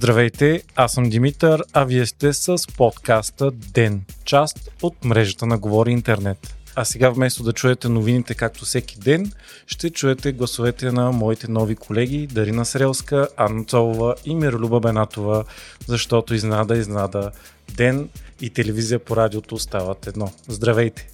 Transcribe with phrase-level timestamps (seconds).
[0.00, 5.92] Здравейте, аз съм Димитър, а вие сте с подкаста ДЕН, част от мрежата на Говори
[5.92, 6.54] Интернет.
[6.74, 9.32] А сега вместо да чуете новините както всеки ден,
[9.66, 15.44] ще чуете гласовете на моите нови колеги Дарина Срелска, Анна Цолова и Миролюба Бенатова,
[15.86, 17.30] защото изнада, изнада,
[17.76, 18.08] ден
[18.40, 20.32] и телевизия по радиото стават едно.
[20.48, 21.08] Здравейте!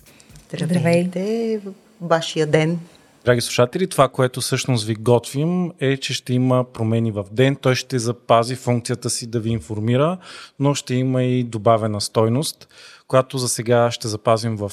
[0.52, 1.60] Здравейте!
[2.00, 2.78] Вашия ден!
[3.26, 7.56] Драги слушатели, това, което всъщност ви готвим е, че ще има промени в ден.
[7.56, 10.18] Той ще запази функцията си да ви информира,
[10.58, 12.68] но ще има и добавена стойност,
[13.08, 14.72] която за сега ще запазим в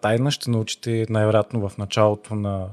[0.00, 0.30] тайна.
[0.30, 2.66] Ще научите най-вероятно в началото на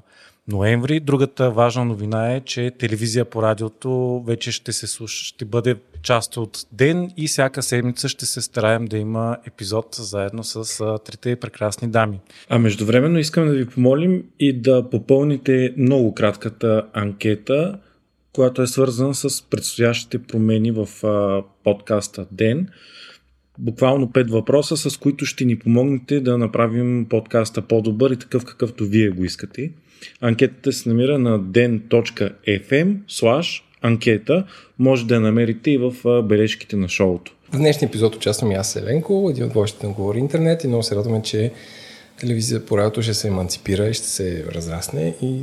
[0.50, 1.00] ноември.
[1.00, 6.38] Другата важна новина е, че телевизия по радиото вече ще, се слуша, ще бъде част
[6.38, 11.88] от ден и всяка седмица ще се стараем да има епизод заедно с трите прекрасни
[11.88, 12.20] дами.
[12.50, 17.80] А междувременно искам да ви помолим и да попълните много кратката анкета,
[18.34, 22.68] която е свързана с предстоящите промени в а, подкаста Ден.
[23.58, 28.86] Буквално пет въпроса, с които ще ни помогнете да направим подкаста по-добър и такъв какъвто
[28.86, 29.72] вие го искате.
[30.22, 32.96] Анкетата се намира на den.fm
[33.82, 34.46] анкета.
[34.80, 37.36] Може да я намерите и в бележките на шоуто.
[37.52, 40.84] В днешния епизод участвам и аз, Еленко, един от водещите на Говори Интернет и много
[40.84, 41.52] се радваме, че
[42.20, 45.42] телевизия по радиото ще се еманципира и ще се разрасне и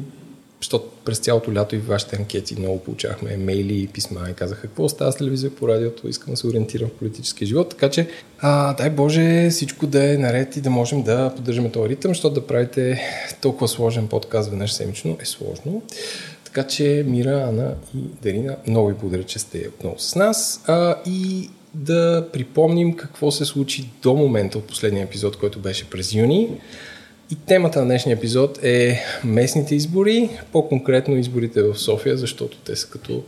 [0.66, 4.62] защото през цялото лято и в вашите анкети много получавахме мейли и писма и казаха
[4.62, 8.08] какво става с телевизия по радиото, искам да се ориентирам в политическия живот, така че
[8.38, 12.34] а, дай Боже всичко да е наред и да можем да поддържаме този ритъм, защото
[12.34, 13.00] да правите
[13.40, 15.82] толкова сложен подкаст веднъж седмично е сложно.
[16.44, 20.96] Така че Мира, Ана и Дарина, много ви благодаря, че сте отново с нас а,
[21.06, 26.48] и да припомним какво се случи до момента от последния епизод, който беше през юни.
[27.30, 32.88] И темата на днешния епизод е местните избори, по-конкретно изборите в София, защото те са
[32.88, 33.22] като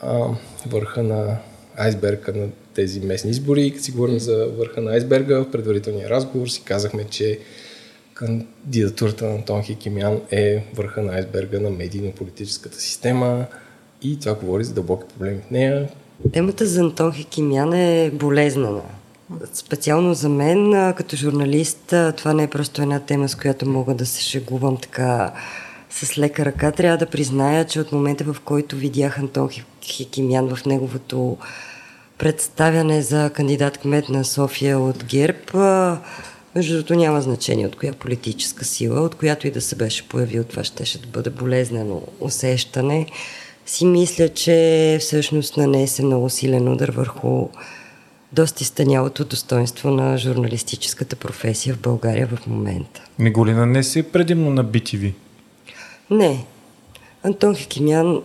[0.00, 0.26] а,
[0.66, 1.36] върха на
[1.76, 3.66] айсберга на тези местни избори.
[3.66, 7.38] И като си говорим за върха на айсберга, в предварителния разговор си казахме, че
[8.14, 13.46] кандидатурата на Антон Хикимян е върха на айсберга на медийно-политическата система
[14.02, 15.88] и това говори за дълбоки проблеми в нея.
[16.32, 18.82] Темата за Антон Хикимян е болезнена.
[19.52, 24.06] Специално за мен, като журналист, това не е просто една тема, с която мога да
[24.06, 25.32] се шегувам така
[25.90, 26.72] с лека ръка.
[26.72, 29.48] Трябва да призная, че от момента, в който видях Антон
[29.82, 31.36] Хикимян в неговото
[32.18, 35.98] представяне за кандидат кмет на София от ГЕРБ,
[36.54, 40.44] между другото няма значение от коя политическа сила, от която и да се беше появил,
[40.44, 43.06] това ще, ще бъде болезнено усещане.
[43.66, 47.48] Си мисля, че всъщност нанесе много силен удар върху
[48.32, 53.02] доста изтънялото достоинство на журналистическата професия в България в момента.
[53.18, 55.12] Не го ли нанесе предимно на BTV?
[56.10, 56.44] Не.
[57.22, 58.22] Антон Хикимян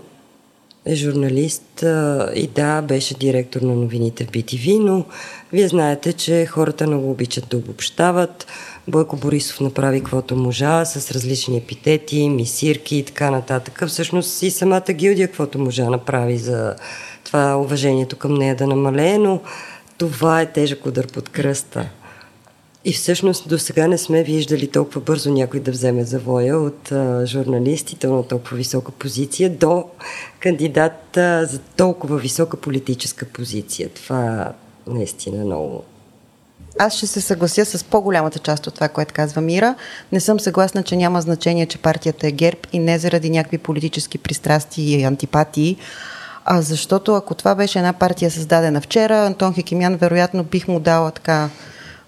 [0.86, 5.06] е журналист а, и да, беше директор на новините в BTV, но
[5.54, 8.48] вие знаете, че хората много обичат да обобщават.
[8.88, 13.84] Бойко Борисов направи каквото можа с различни епитети, мисирки и така нататък.
[13.88, 16.76] Всъщност и самата гилдия каквото можа направи за
[17.24, 19.42] това уважението към нея да намалее, но
[19.98, 21.90] това е тежък удар под кръста.
[22.86, 27.26] И всъщност до сега не сме виждали толкова бързо някой да вземе завоя от а,
[27.26, 29.86] журналистите на толкова висока позиция до
[30.40, 33.90] кандидат а, за толкова висока политическа позиция.
[33.90, 34.54] Това
[34.88, 35.84] наистина е много
[36.80, 39.76] аз ще се съглася с по-голямата част от това, което казва Мира.
[40.12, 44.18] Не съм съгласна, че няма значение, че партията е ГЕРБ и не заради някакви политически
[44.18, 45.78] пристрастия и антипатии,
[46.46, 51.12] а защото ако това беше една партия създадена вчера, Антон Хекимян вероятно бих му дала
[51.12, 51.50] така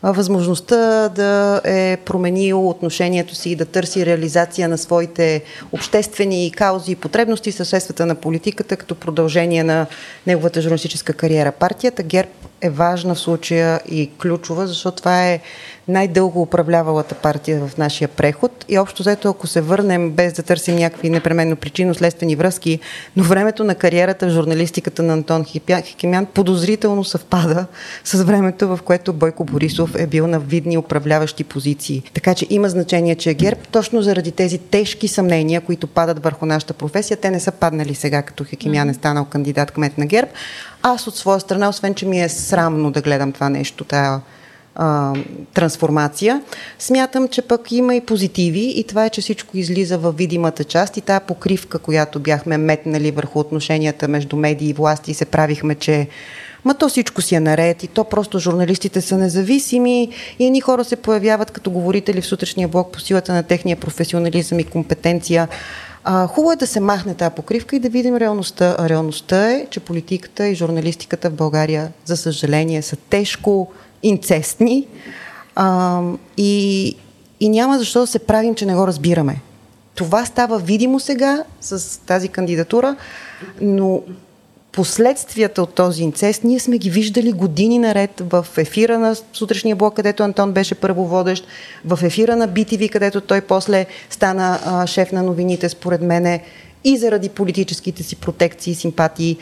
[0.03, 6.95] възможността да е променил отношението си и да търси реализация на своите обществени каузи и
[6.95, 9.85] потребности със средствата на политиката като продължение на
[10.27, 11.51] неговата журналистическа кариера.
[11.51, 12.29] Партията ГЕРБ
[12.61, 15.39] е важна в случая и ключова, защото това е
[15.87, 20.75] най-дълго управлявалата партия в нашия преход и общо взето, ако се върнем без да търсим
[20.75, 22.79] някакви непременно причинно-следствени връзки,
[23.15, 27.65] но времето на кариерата в журналистиката на Антон Хикимян подозрително съвпада
[28.03, 32.03] с времето, в което Бойко Борисов е бил на видни управляващи позиции.
[32.13, 36.45] Така че има значение, че е ГЕРБ, точно заради тези тежки съмнения, които падат върху
[36.45, 40.31] нашата професия, те не са паднали сега, като Хикимян е станал кандидат кмет на ГЕРБ.
[40.87, 44.21] Аз от своя страна, освен че ми е срамно да гледам това нещо, тая
[44.75, 45.13] а,
[45.53, 46.41] трансформация.
[46.79, 50.97] Смятам, че пък има и позитиви и това е, че всичко излиза в видимата част
[50.97, 55.75] и тая покривка, която бяхме метнали върху отношенията между медии и власти и се правихме,
[55.75, 56.07] че
[56.65, 60.09] ма то всичко си е наред и то просто журналистите са независими
[60.39, 64.59] и едни хора се появяват като говорители в сутрешния блок по силата на техния професионализъм
[64.59, 65.47] и компетенция
[66.05, 68.89] Хубаво е да се махне тази покривка и да видим реалността.
[68.89, 73.67] Реалността е, че политиката и журналистиката в България, за съжаление, са тежко
[74.03, 74.87] инцестни
[75.55, 76.01] а,
[76.37, 76.95] и,
[77.39, 79.41] и няма защо да се правим, че не го разбираме.
[79.95, 82.95] Това става видимо сега с тази кандидатура,
[83.61, 84.01] но
[84.75, 89.93] последствията от този инцест ние сме ги виждали години наред в ефира на сутрешния блок,
[89.93, 91.47] където Антон беше първоводещ,
[91.85, 96.43] в ефира на BTV, където той после стана а, шеф на новините, според мене,
[96.83, 99.37] и заради политическите си протекции и симпатии.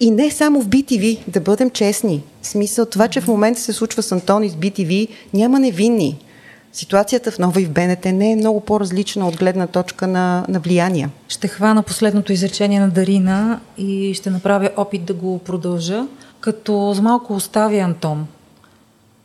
[0.00, 2.22] И не само в BTV, да бъдем честни.
[2.42, 6.23] В смисъл това, че в момента се случва с Антон и с BTV, няма невинни
[6.74, 10.60] ситуацията в Нова и в БНТ не е много по-различна от гледна точка на, на
[10.60, 11.10] влияния.
[11.28, 16.06] Ще хвана последното изречение на Дарина и ще направя опит да го продължа,
[16.40, 18.26] като за малко оставя Антон.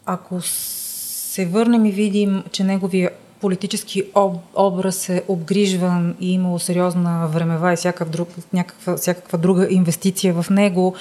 [0.06, 3.10] Ако се върнем и видим, че неговия
[3.42, 9.68] политически об, образ е обгрижван и имало сериозна времева и всякакъв друг, някаква, всякаква друга
[9.70, 10.96] инвестиция в него,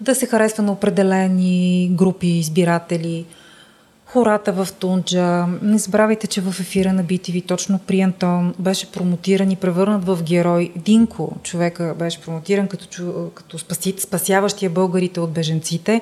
[0.00, 3.26] да се харесва на определени групи избиратели–
[4.16, 5.46] хората в Тунджа.
[5.62, 10.22] Не забравяйте, че в ефира на BTV точно при Антон беше промотиран и превърнат в
[10.22, 10.72] герой.
[10.76, 16.00] Динко, човека, беше промотиран като, като спаси, спасяващия българите от беженците.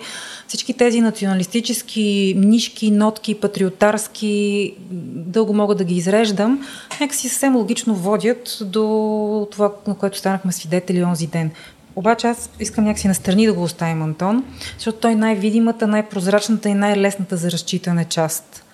[0.49, 4.75] Всички тези националистически нишки, нотки, патриотарски,
[5.15, 6.67] дълго мога да ги изреждам,
[7.01, 11.51] някакси съвсем логично водят до това, на което станахме свидетели онзи ден.
[11.97, 14.45] Обаче аз искам някакси настрани да го оставим Антон,
[14.75, 18.65] защото той е най-видимата, най-прозрачната и най-лесната за разчитане част.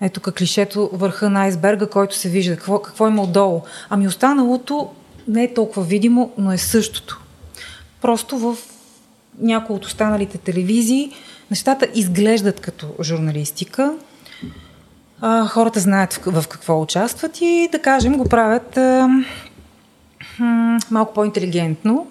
[0.00, 2.56] Ето как клишето върха на айсберга, който се вижда.
[2.56, 3.62] Какво, какво има отдолу?
[3.90, 4.90] Ами останалото
[5.28, 7.20] не е толкова видимо, но е същото.
[8.00, 8.56] Просто в
[9.38, 11.12] някои от останалите телевизии
[11.50, 13.94] нещата изглеждат като журналистика.
[15.20, 19.08] А, хората знаят в, в какво участват и, да кажем, го правят а,
[20.90, 22.06] малко по-интелигентно,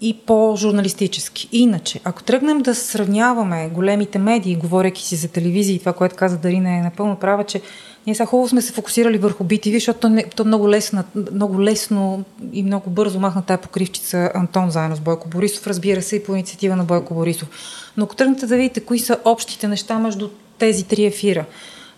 [0.00, 1.48] и по-журналистически.
[1.52, 6.38] Иначе, ако тръгнем да сравняваме големите медии, говоряки си за телевизия и това, което каза
[6.38, 7.60] Дарина е напълно права, че
[8.06, 11.62] ние сега хубаво сме се фокусирали върху BTV, защото то, не, то много, лесно, много
[11.62, 16.24] лесно и много бързо махна тая покривчица Антон заедно с Бойко Борисов, разбира се, и
[16.24, 17.48] по инициатива на Бойко Борисов.
[17.96, 20.28] Но ако тръгнете да видите кои са общите неща между
[20.58, 21.44] тези три ефира,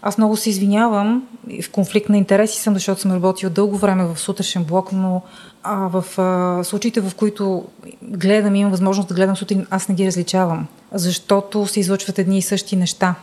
[0.03, 1.29] аз много се извинявам,
[1.63, 5.23] в конфликт на интереси съм, защото съм работила дълго време в сутрешен блок, но
[5.63, 7.65] а, в а, случаите, в които
[8.03, 12.43] гледам имам възможност да гледам сутрин, аз не ги различавам, защото се излъчват едни и
[12.43, 13.15] същи неща.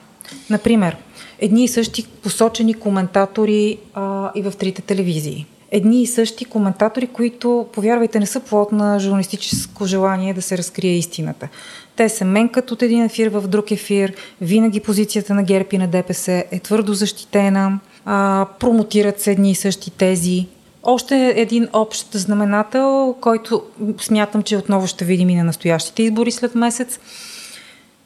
[0.50, 0.98] Например,
[1.40, 5.46] едни и същи посочени коментатори а, и в трите телевизии.
[5.72, 10.98] Едни и същи коментатори, които, повярвайте, не са плод на журналистическо желание да се разкрие
[10.98, 11.48] истината.
[11.96, 15.88] Те се менкат от един ефир в друг ефир, винаги позицията на ГЕРБ и на
[15.88, 20.46] ДПС е твърдо защитена, а, промотират се едни и същи тези.
[20.84, 23.64] Още един общ знаменател, който
[24.02, 27.00] смятам, че отново ще видим и на настоящите избори след месец.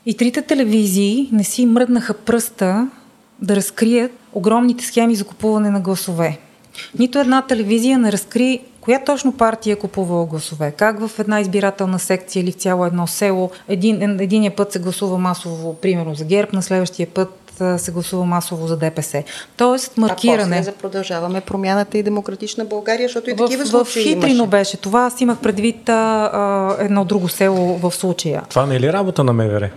[0.05, 2.89] И трите телевизии не си мръднаха пръста
[3.41, 6.39] да разкрият огромните схеми за купуване на гласове.
[6.99, 11.99] Нито една телевизия не разкри коя точно партия е купувала гласове, как в една избирателна
[11.99, 16.49] секция или в цяло едно село един, единия път се гласува масово, примерно за ГЕРБ,
[16.53, 17.39] на следващия път
[17.77, 19.23] се гласува масово за ДПС.
[19.57, 20.55] Тоест маркиране.
[20.55, 24.49] А после продължаваме промяната и демократична България, защото и такива в, случаи В Хитрино имаше.
[24.49, 25.01] беше това.
[25.01, 28.43] Аз имах предвид а, едно друго село в случая.
[28.49, 29.69] Това не е ли работа на МВР?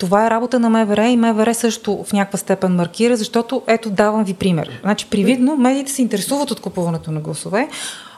[0.00, 4.24] Това е работа на МВР и МВР също в някаква степен маркира, защото ето давам
[4.24, 4.80] ви пример.
[4.82, 7.68] Значи привидно медиите се интересуват от купуването на гласове,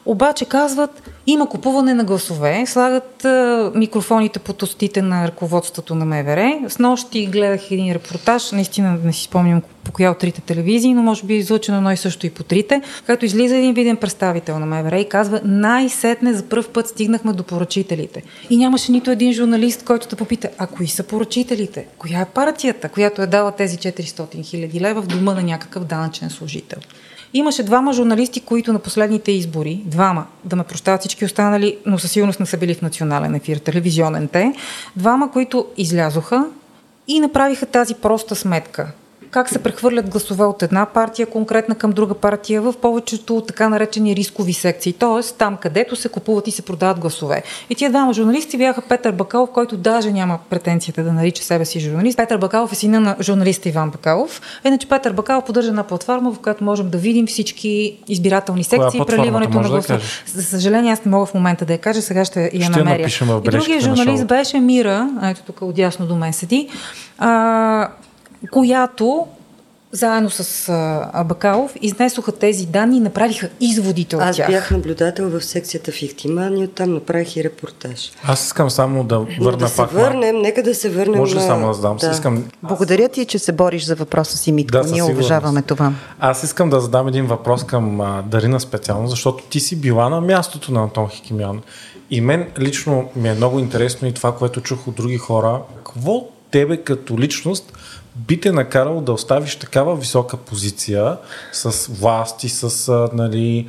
[0.06, 6.60] обаче казват, има купуване на гласове, слагат а, микрофоните под устите на ръководството на МВР.
[6.68, 11.02] С нощи гледах един репортаж, наистина не си спомням по коя от трите телевизии, но
[11.02, 14.58] може би е излъчено едно и също и по трите, като излиза един виден представител
[14.58, 18.22] на МВР и казва, най-сетне за първ път стигнахме до поръчителите.
[18.50, 21.86] И нямаше нито един журналист, който да попита, а кои са поръчителите?
[21.98, 26.30] Коя е партията, която е дала тези 400 хиляди лева в дома на някакъв данъчен
[26.30, 26.78] служител?
[27.34, 32.12] Имаше двама журналисти, които на последните избори, двама, да ме прощават всички останали, но със
[32.12, 34.54] сигурност не са били в национален ефир, телевизионен те,
[34.96, 36.46] двама, които излязоха
[37.08, 38.92] и направиха тази проста сметка
[39.32, 44.16] как се прехвърлят гласове от една партия конкретна към друга партия в повечето така наречени
[44.16, 45.32] рискови секции, т.е.
[45.38, 47.42] там където се купуват и се продават гласове.
[47.70, 51.80] И тия двама журналисти бяха Петър Бакалов, който даже няма претенцията да нарича себе си
[51.80, 52.16] журналист.
[52.16, 54.60] Петър Бакалов е сина на журналиста Иван Бакалов.
[54.64, 59.06] Иначе Петър Бакалов поддържа една платформа, в която можем да видим всички избирателни секции и
[59.06, 59.98] преливането на гласове.
[59.98, 62.70] Да За съжаление, аз не мога в момента да я кажа, сега ще я ще
[62.70, 63.08] намеря.
[63.44, 66.68] И другия журналист беше Мира, ето тук отясно до мен седи,
[67.18, 67.88] а,
[68.50, 69.26] която
[69.94, 70.68] заедно с
[71.12, 74.48] а, Бакалов, изнесоха тези данни и направиха изводите от Аз тях.
[74.48, 78.12] бях наблюдател в секцията в Ихтиман и оттам направих и репортаж.
[78.24, 79.92] Аз искам само да върна да се пак.
[79.92, 81.46] върнем, нека да се върнем Може ли на...
[81.46, 81.96] само да задам?
[81.96, 82.10] Да.
[82.10, 84.72] Искам, Благодаря ти, че се бориш за въпроса си, Митко.
[84.72, 85.92] Да, Ние уважаваме това.
[86.20, 90.20] Аз искам да задам един въпрос към а, Дарина специално, защото ти си била на
[90.20, 91.62] мястото на Антон Хикимян.
[92.10, 95.60] И мен лично ми е много интересно и това, което чух от други хора.
[95.76, 97.72] Какво тебе като личност
[98.16, 101.16] би те накарало да оставиш такава висока позиция
[101.52, 103.68] с власт и с нали,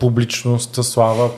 [0.00, 1.30] публичност, слава,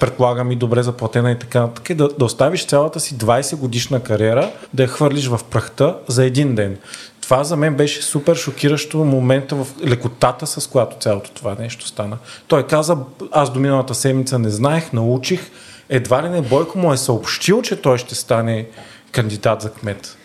[0.00, 4.50] предполагам и добре заплатена и така нататък, да, да оставиш цялата си 20 годишна кариера,
[4.74, 6.78] да я хвърлиш в прахта за един ден.
[7.20, 12.18] Това за мен беше супер шокиращо момента в лекотата, с която цялото това нещо стана.
[12.48, 12.96] Той каза,
[13.32, 15.50] аз до миналата седмица не знаех, научих,
[15.88, 18.66] едва ли не Бойко му е съобщил, че той ще стане
[19.14, 20.16] кандидат за кмет.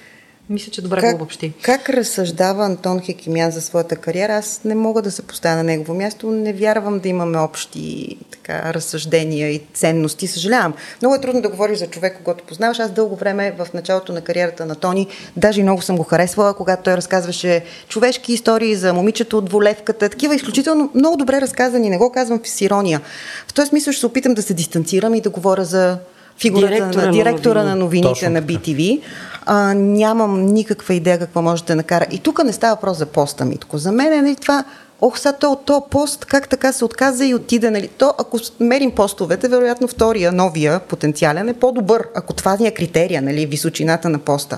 [0.49, 1.53] Мисля, че добре Как, го обобщи.
[1.61, 4.33] как разсъждава Антон Хекимян за своята кариера?
[4.33, 6.31] Аз не мога да се поставя на негово място.
[6.31, 10.27] Не вярвам да имаме общи така, разсъждения и ценности.
[10.27, 10.73] Съжалявам.
[11.01, 12.79] Много е трудно да говориш за човек, когато познаваш.
[12.79, 16.53] Аз дълго време в началото на кариерата на Тони, даже и много съм го харесвала,
[16.53, 20.09] когато той разказваше човешки истории за момичето от волевката.
[20.09, 21.89] Такива изключително много добре разказани.
[21.89, 23.01] Не го казвам с ирония.
[23.47, 25.97] В този смисъл ще се опитам да се дистанцирам и да говоря за
[26.39, 28.01] фигурата Директора на директора на новини.
[28.01, 28.41] новините Точно на.
[28.41, 29.01] BTV.
[29.45, 32.05] А, нямам никаква идея какво може да накара.
[32.11, 33.77] И тук не става въпрос за поста, Митко.
[33.77, 34.63] За мен е нали, това,
[35.01, 37.87] ох, сега то от то пост, как така се отказа и отиде, нали?
[37.87, 43.21] То, ако мерим постовете, вероятно втория, новия, потенциален е по-добър, ако това ни е критерия,
[43.21, 44.57] нали, височината на поста.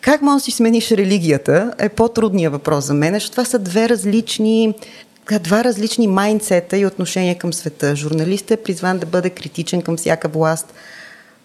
[0.00, 3.88] Как може да си смениш религията е по-трудният въпрос за мен, защото това са две
[3.88, 4.74] различни
[5.38, 7.96] два различни майндсета и отношения към света.
[7.96, 10.74] Журналистът е призван да бъде критичен към всяка власт.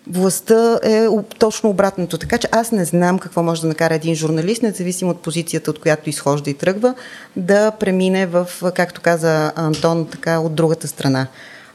[0.07, 1.07] Властта е
[1.39, 2.17] точно обратното.
[2.17, 5.79] Така че аз не знам какво може да накара един журналист, независимо от позицията, от
[5.79, 6.93] която изхожда и тръгва,
[7.35, 11.27] да премине в, както каза Антон, така от другата страна.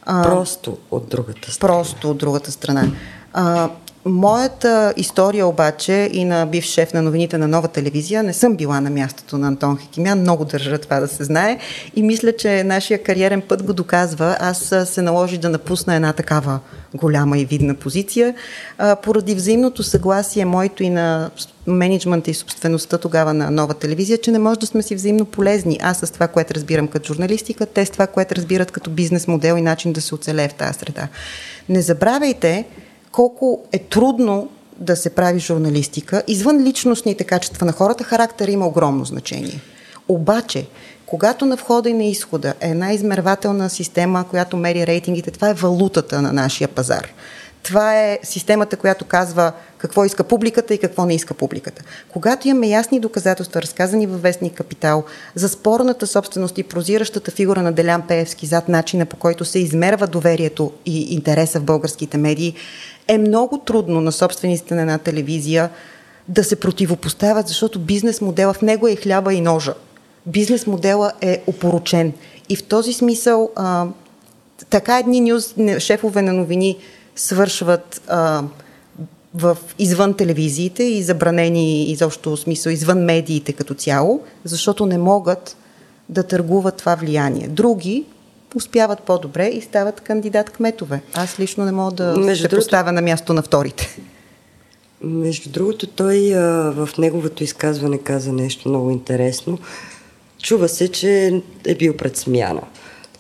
[0.06, 1.72] Просто от другата страна.
[1.72, 2.88] просто от другата страна.
[3.32, 3.68] А,
[4.04, 8.80] моята история обаче и на бивш шеф на новините на нова телевизия, не съм била
[8.80, 11.59] на мястото на Антон Хекимян, много държа това да се знае
[11.97, 14.37] и мисля, че нашия кариерен път го доказва.
[14.40, 16.61] Аз се наложи да напусна една такава
[16.95, 18.35] голяма и видна позиция,
[19.02, 21.30] поради взаимното съгласие моето и на
[21.66, 25.78] менеджмента и собствеността тогава на нова телевизия, че не може да сме си взаимно полезни.
[25.83, 29.57] Аз с това, което разбирам като журналистика, те с това, което разбират като бизнес модел
[29.57, 31.09] и начин да се оцелее в тази среда.
[31.69, 32.64] Не забравяйте
[33.12, 36.22] колко е трудно да се прави журналистика.
[36.26, 39.60] Извън личностните качества на хората, характер има огромно значение.
[40.08, 40.66] Обаче,
[41.06, 45.54] когато на входа и на изхода е една измервателна система, която мери рейтингите, това е
[45.54, 47.08] валутата на нашия пазар.
[47.62, 51.82] Това е системата, която казва какво иска публиката и какво не иска публиката.
[52.08, 57.72] Когато имаме ясни доказателства, разказани във Вестник Капитал, за спорната собственост и прозиращата фигура на
[57.72, 62.54] Делян Пеевски зад начина по който се измерва доверието и интереса в българските медии,
[63.09, 65.71] е много трудно на собствениците на една телевизия
[66.28, 69.75] да се противопоставят, защото бизнес модела в него е хляба и ножа.
[70.26, 72.12] Бизнес модела е опоручен.
[72.49, 73.87] И в този смисъл а,
[74.71, 76.76] така едни нюз, шефове на новини
[77.16, 78.42] свършват а,
[79.35, 85.57] в, извън телевизиите и забранени изобщо смисъл извън медиите като цяло, защото не могат
[86.09, 87.49] да търгуват това влияние.
[87.49, 88.04] Други
[88.54, 91.02] успяват по-добре и стават кандидат кметове.
[91.14, 93.99] Аз лично не мога да Между се другото- поставя на място на вторите.
[95.02, 96.40] Между другото, той а,
[96.71, 99.59] в неговото изказване каза нещо много интересно.
[100.42, 102.61] Чува се, че е бил пред смяна.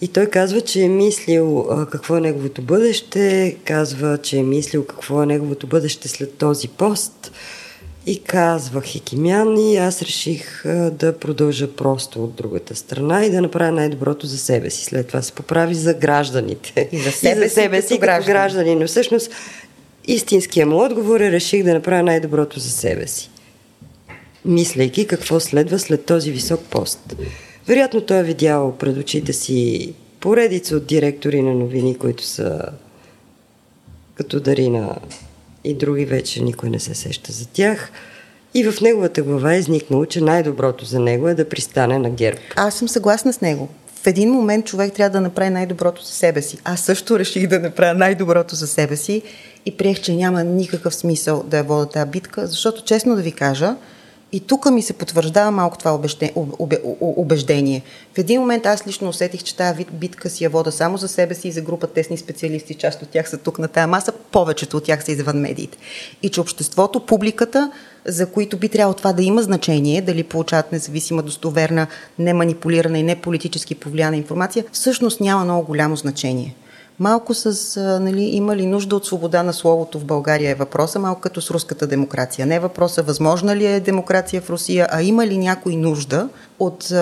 [0.00, 4.84] И той казва, че е мислил а, какво е неговото бъдеще, казва, че е мислил
[4.84, 7.32] какво е неговото бъдеще след този пост.
[8.06, 13.72] И казва Хикимян и аз реших да продължа просто от другата страна и да направя
[13.72, 14.84] най-доброто за себе си.
[14.84, 16.88] След това се поправи за гражданите.
[16.92, 18.24] И за себе си като като граждани.
[18.24, 18.74] граждани.
[18.74, 19.30] Но всъщност
[20.06, 23.30] истинският му отговор е реших да направя най-доброто за себе си.
[24.44, 27.16] Мислейки какво следва след този висок пост.
[27.66, 32.62] Вероятно той е видял пред очите си поредица от директори на новини, които са
[34.14, 34.96] като Дарина
[35.64, 37.92] и други вече никой не се сеща за тях.
[38.54, 42.38] И в неговата глава е изникнало, че най-доброто за него е да пристане на герб.
[42.56, 43.68] Аз съм съгласна с него.
[44.02, 46.58] В един момент човек трябва да направи най-доброто за себе си.
[46.64, 49.22] Аз също реших да направя най-доброто за себе си
[49.66, 53.32] и приех, че няма никакъв смисъл да я вода тази битка, защото честно да ви
[53.32, 53.76] кажа,
[54.32, 55.98] И тук ми се потвърждава малко това
[57.00, 57.82] убеждение.
[58.14, 61.34] В един момент аз лично усетих, че тази битка си я вода само за себе
[61.34, 62.74] си и за група тесни специалисти.
[62.74, 65.78] Част от тях са тук на тая маса, повечето от тях са извън медиите.
[66.22, 67.72] И че обществото, публиката,
[68.04, 71.86] за които би трябвало това да има значение, дали получават независима, достоверна,
[72.18, 76.54] неманипулирана и не политически повлияна информация, всъщност няма много голямо значение.
[77.00, 81.20] Малко с, нали, има ли нужда от свобода на словото в България е въпроса, малко
[81.20, 82.46] като с руската демокрация.
[82.46, 86.28] Не е въпроса възможна ли е демокрация в Русия, а има ли някой нужда
[86.58, 86.92] от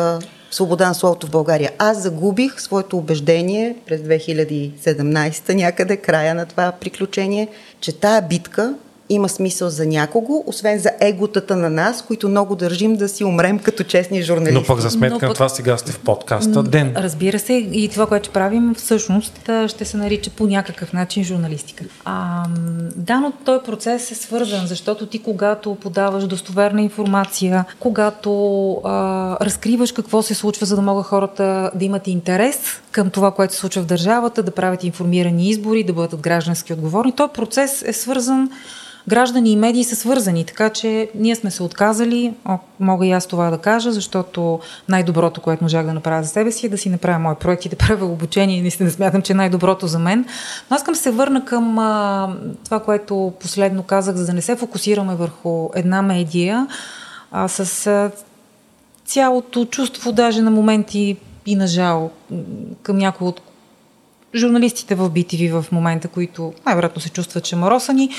[0.50, 1.73] свобода на словото в България.
[1.78, 7.49] Аз загубих своето убеждение през 2017 някъде, края на това приключение,
[7.81, 8.75] че тая битка
[9.09, 13.59] има смисъл за някого, освен за еготата на нас, които много държим да си умрем
[13.59, 14.55] като честни журналисти.
[14.55, 16.93] Но пък за сметка на това сега сте в подкаста Ден.
[16.97, 21.85] Разбира се, и това, което правим, всъщност ще се нарича по някакъв начин журналистика.
[22.05, 22.45] А,
[22.97, 29.93] да, но този процес е свързан, защото ти когато подаваш достоверна информация, когато а, разкриваш
[29.93, 32.59] какво се случва, за да могат хората да имат интерес
[32.91, 37.12] към това, което се случва в държавата, да правят информирани избори, да бъдат граждански отговорни,
[37.12, 38.50] този процес е свързан
[39.09, 42.35] граждани и медии са свързани, така че ние сме се отказали,
[42.81, 46.67] мога и аз това да кажа, защото най-доброто, което можах да направя за себе си
[46.67, 49.87] е да си направя мои проекти, да правя обучение и наистина смятам, че е най-доброто
[49.87, 50.25] за мен.
[50.71, 52.29] Но аз искам се върна към а,
[52.65, 56.67] това, което последно казах, за да не се фокусираме върху една медия,
[57.33, 58.11] а с а,
[59.05, 62.11] цялото чувство, даже на моменти и на жал
[62.83, 63.41] към някои от
[64.35, 68.11] журналистите в BTV в момента, които най-вероятно се чувстват, че маросани.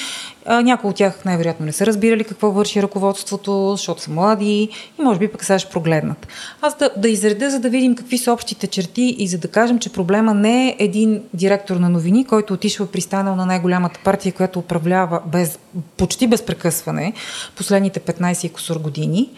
[0.45, 5.19] Някои от тях най-вероятно не са разбирали какво върши ръководството, защото са млади и може
[5.19, 6.27] би пък сега ще прогледнат.
[6.61, 9.79] Аз да, да изредя, за да видим какви са общите черти и за да кажем,
[9.79, 14.59] че проблема не е един директор на новини, който отишва пристанал на най-голямата партия, която
[14.59, 15.59] управлява без,
[15.97, 17.13] почти без прекъсване
[17.55, 19.29] последните 15 и косур години,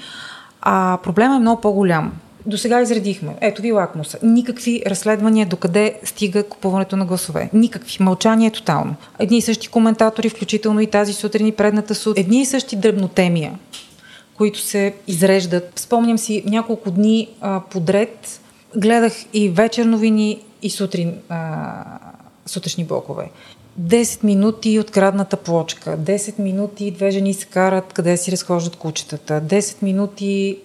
[0.61, 2.11] а проблема е много по-голям.
[2.45, 3.35] До сега изредихме.
[3.41, 4.17] Ето ви лакмуса.
[4.23, 7.49] Никакви разследвания докъде стига купуването на гласове.
[7.53, 8.03] Никакви.
[8.03, 8.95] Мълчание е тотално.
[9.19, 12.25] Едни и същи коментатори, включително и тази сутрин и предната сутрин.
[12.25, 13.53] Едни и същи дръбнотемия,
[14.37, 15.79] които се изреждат.
[15.79, 18.41] Спомням си няколко дни а, подред.
[18.75, 21.83] Гледах и вечер новини, и сутрин а,
[22.45, 23.29] сутрешни блокове.
[23.81, 29.83] 10 минути открадната плочка, 10 минути две жени се карат къде си разхождат кучетата, 10
[29.83, 30.57] минути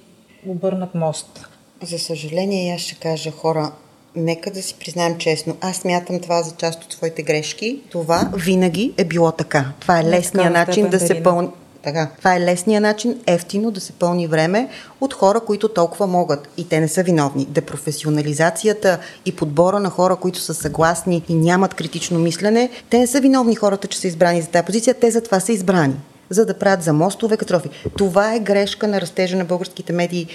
[0.47, 1.49] обърнат мост.
[1.89, 3.73] За съжаление, аз ще кажа хора,
[4.17, 7.81] нека да си признаем честно, аз мятам това за част от своите грешки.
[7.91, 9.73] Това винаги е било така.
[9.81, 11.49] Това е лесният начин да се пълни.
[11.83, 12.11] Така.
[12.19, 14.69] Това е лесният начин, ефтино да се пълни време
[15.01, 16.49] от хора, които толкова могат.
[16.57, 17.47] И те не са виновни.
[17.51, 23.21] Депрофесионализацията и подбора на хора, които са съгласни и нямат критично мислене, те не са
[23.21, 25.95] виновни хората, че са избрани за тази позиция, те за това са избрани.
[26.31, 27.69] За да правят за мостове катрофи.
[27.99, 30.27] Това е грешка на растежа на българските медии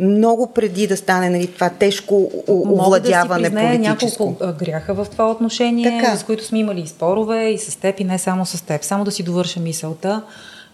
[0.00, 5.30] много преди да стане нали, това тежко овладяване Мога да си няколко гряха в това
[5.30, 6.16] отношение, така.
[6.16, 8.84] с които сме имали и спорове и с теб и не само с теб.
[8.84, 10.22] Само да си довърша мисълта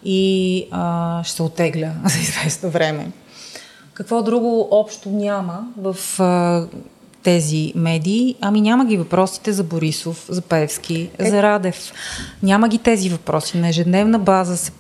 [0.04, 3.10] и а, ще се отегля за известно време.
[3.94, 6.66] Какво друго общо няма в а,
[7.22, 8.34] тези медии?
[8.40, 11.30] Ами няма ги въпросите за Борисов, за Певски, е...
[11.30, 11.92] за Радев.
[12.42, 13.58] Няма ги тези въпроси.
[13.58, 14.72] На ежедневна база се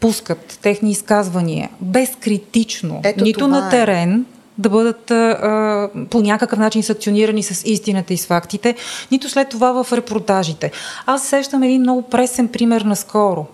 [0.00, 3.70] пускат техни изказвания безкритично, Ето нито на е.
[3.70, 8.74] терен, е да бъдат а, по някакъв начин санкционирани с истината и с фактите,
[9.10, 10.72] нито след това в репортажите.
[11.06, 13.46] Аз сещам един много пресен пример наскоро.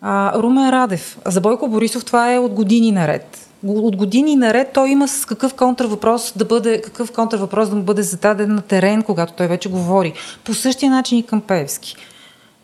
[0.00, 1.18] А, Румен Радев.
[1.26, 3.48] За Бойко Борисов това е от години наред.
[3.66, 8.02] От години наред той има с какъв контрвъпрос да бъде, какъв контрвъпрос да му бъде
[8.02, 10.12] зададен на терен, когато той вече говори.
[10.44, 11.96] По същия начин и към Певски.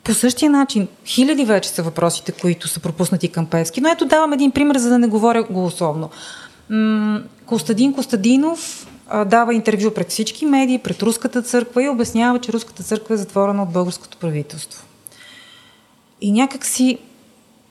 [0.04, 3.80] По същия начин, хиляди вече са въпросите, които са пропуснати към Певски.
[3.80, 6.10] Но ето давам един пример, за да не говоря голословно.
[7.46, 8.86] Костадин Костадинов
[9.26, 13.62] дава интервю пред всички медии, пред Руската църква и обяснява, че Руската църква е затворена
[13.62, 14.84] от българското правителство.
[16.20, 16.98] И някак си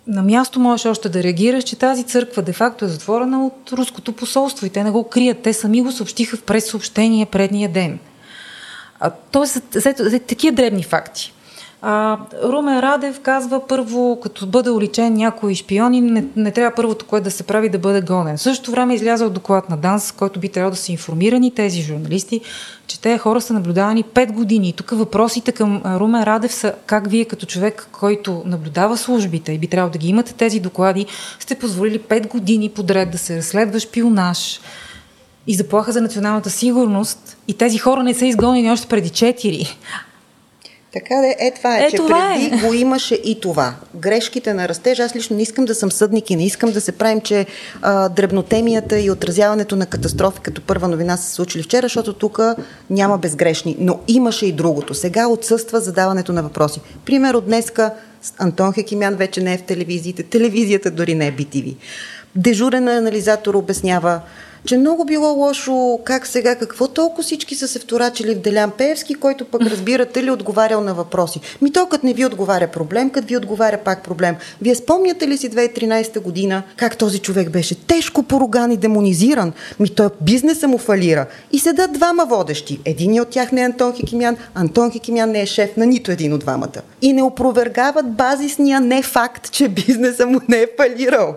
[0.08, 4.65] на място можеш още да реагираш, че тази църква де-факто е затворена от руското посолство
[4.65, 5.42] и те не го крият.
[5.42, 8.00] Те сами го съобщиха в прес-съобщение предния ден.
[9.32, 9.63] Тоест,
[10.28, 11.34] такива дребни факти.
[11.82, 17.24] А, Румен Радев казва първо, като бъде уличен някой шпиони, не, не трябва първото, което
[17.24, 18.38] да се прави, да бъде гонен.
[18.38, 21.82] В същото време изляза от доклад на ДАНС, който би трябвало да са информирани тези
[21.82, 22.42] журналисти,
[22.88, 24.70] че тези хора са наблюдавани 5 години.
[24.70, 29.58] И тук въпросите към Румен Радев са как вие като човек, който наблюдава службите и
[29.58, 31.06] би трябвало да ги имате тези доклади,
[31.39, 34.60] сте позволили 5 години подред да се разследва шпионаж,
[35.48, 39.76] и заплаха за националната сигурност и тези хора не са изгонени още преди 4,
[40.93, 42.67] Така да, е това е, Е, че това преди е.
[42.67, 43.73] го имаше и това.
[43.95, 46.91] Грешките на растеж, аз лично не искам да съм съдник и не искам да се
[46.91, 47.45] правим, че
[47.82, 52.39] а, дребнотемията и отразяването на катастрофи като първа новина се случили вчера, защото тук
[52.89, 53.75] няма безгрешни.
[53.80, 54.93] Но имаше и другото.
[54.93, 56.82] Сега отсъства задаването на въпроси.
[57.06, 57.93] Пример от днеска
[58.38, 61.75] Антон Хекимян вече не е в телевизиите, телевизията дори не е BTV.
[62.36, 64.21] Дежурен анализатор обяснява,
[64.65, 69.15] че много било лошо, как сега, какво толкова всички са се вторачили в Делян Пеевски,
[69.15, 71.41] който пък разбирате ли отговарял на въпроси.
[71.62, 74.36] Ми то като не ви отговаря проблем, като ви отговаря пак проблем.
[74.62, 79.54] Вие спомняте ли си 2013 година как този човек беше тежко поруган и демонизиран?
[79.80, 81.26] Ми той бизнеса му фалира.
[81.52, 82.80] И седат двама водещи.
[82.86, 86.34] Един от тях не е Антон Хикимян, Антон Хикимян не е шеф на нито един
[86.34, 86.82] от двамата.
[87.02, 91.36] И не опровергават базисния не факт, че бизнеса му не е фалирал.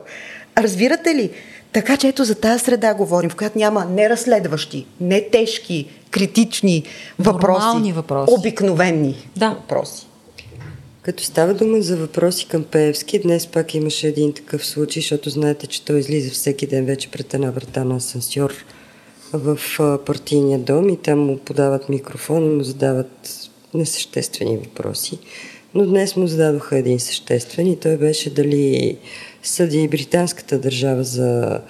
[0.59, 1.31] Разбирате ли?
[1.73, 6.85] Така че ето за тази среда говорим, в която няма не разследващи, не тежки, критични
[7.19, 7.65] въпроси.
[7.67, 8.35] Нормални въпроси.
[8.39, 9.51] Обикновени Да.
[9.51, 10.07] въпроси.
[11.03, 15.67] Като става дума за въпроси към Пеевски, днес пак имаше един такъв случай, защото знаете,
[15.67, 18.55] че той излиза всеки ден вече пред една врата на асансьор
[19.33, 19.59] в
[20.07, 25.19] партийния дом и там му подават микрофон и му задават несъществени въпроси.
[25.75, 28.97] Но днес му зададоха един съществен и той беше дали
[29.43, 31.61] съди британската държава за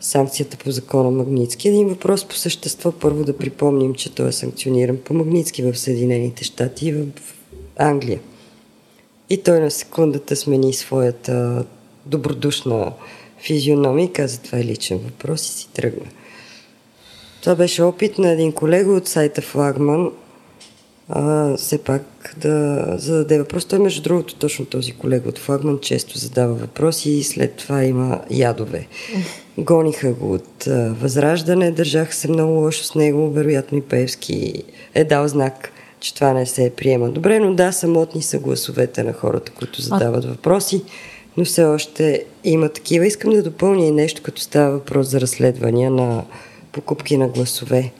[0.00, 1.68] санкцията по закона Магницки.
[1.68, 2.92] Един въпрос по същество.
[2.92, 7.06] Първо да припомним, че той е санкциониран по Магницки в Съединените щати и в
[7.76, 8.20] Англия.
[9.30, 11.64] И той на секундата смени своята
[12.06, 12.92] добродушна
[13.38, 16.06] физиономия и каза, това е личен въпрос и си тръгна.
[17.40, 20.10] Това беше опит на един колега от сайта Флагман
[21.08, 23.64] а, все пак да зададе въпрос.
[23.64, 28.20] Той, между другото, точно този колега от Флагман често задава въпроси и след това има
[28.30, 28.86] ядове.
[29.58, 34.62] Гониха го от а, Възраждане, държаха се много лошо с него, вероятно и Певски
[34.94, 39.12] е дал знак, че това не се приема добре, но да, самотни са гласовете на
[39.12, 40.82] хората, които задават въпроси,
[41.36, 43.06] но все още има такива.
[43.06, 46.24] Искам да допълня и нещо, като става въпрос за разследвания на
[46.72, 47.92] покупки на гласове.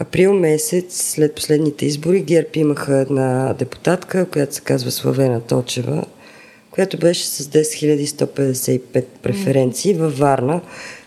[0.00, 6.04] Април месец, след последните избори, ГЕРБ имаха една депутатка, която се казва Славена Точева,
[6.70, 10.60] която беше с 10 155 преференции във Варна,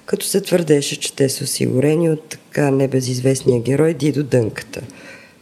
[0.05, 4.81] като се твърдеше, че те са осигурени от така небезизвестния герой Дидо Дънката.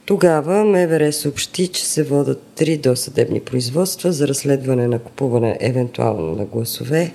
[0.05, 6.45] Тогава МВР съобщи, че се водат три досъдебни производства за разследване на купуване евентуално на
[6.45, 7.11] гласове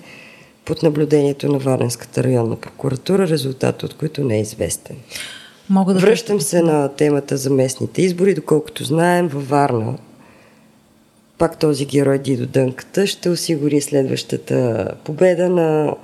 [0.65, 4.97] под наблюдението на Варненската районна прокуратура, резултат от които не е известен.
[5.71, 8.35] Мога да Връщам се на темата за местните избори.
[8.35, 9.95] Доколкото знаем, във Варна
[11.39, 15.95] пак този герой Дидо Дънката ще осигури следващата победа на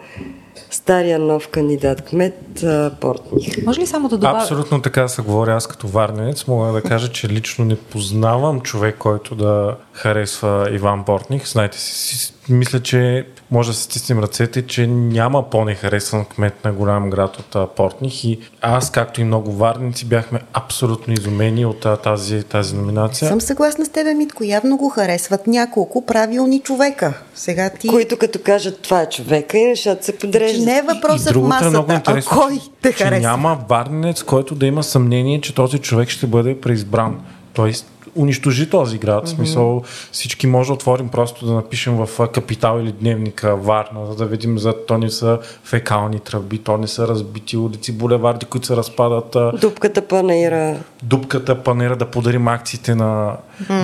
[0.70, 2.64] стария нов кандидат кмет
[3.00, 3.66] Портних.
[3.66, 4.38] Може ли само да добавя?
[4.38, 5.50] Абсолютно така се говори.
[5.50, 11.04] Аз като варненец мога да кажа, че лично не познавам човек, който да харесва Иван
[11.04, 11.48] Портних.
[11.48, 17.10] Знаете си мисля, че може да се стиснем ръцете, че няма по-нехаресван кмет на голям
[17.10, 22.76] град от Портних и аз, както и много варници, бяхме абсолютно изумени от тази, тази
[22.76, 23.28] номинация.
[23.28, 24.44] Съм съгласна с тебе, Митко.
[24.44, 27.22] Явно го харесват няколко правилни човека.
[27.34, 27.88] Сега ти...
[27.88, 30.66] Които като кажат това е човека и нещата се подреждат.
[30.66, 33.30] Не е И въпросът в другото е много масата, а кой те че харесва.
[33.30, 37.20] няма варненец, който да има съмнение, че този човек ще бъде преизбран.
[37.52, 37.86] Тоест,
[38.16, 39.26] унищожи този град.
[39.26, 44.14] В смисъл, всички може да отворим просто да напишем в Капитал или Дневника Варна, за
[44.16, 48.66] да видим за то не са фекални тръби, то не са разбити улици, булеварди, които
[48.66, 50.76] се разпадат, Дупката панера.
[51.02, 53.32] дупката, панера да подарим акциите на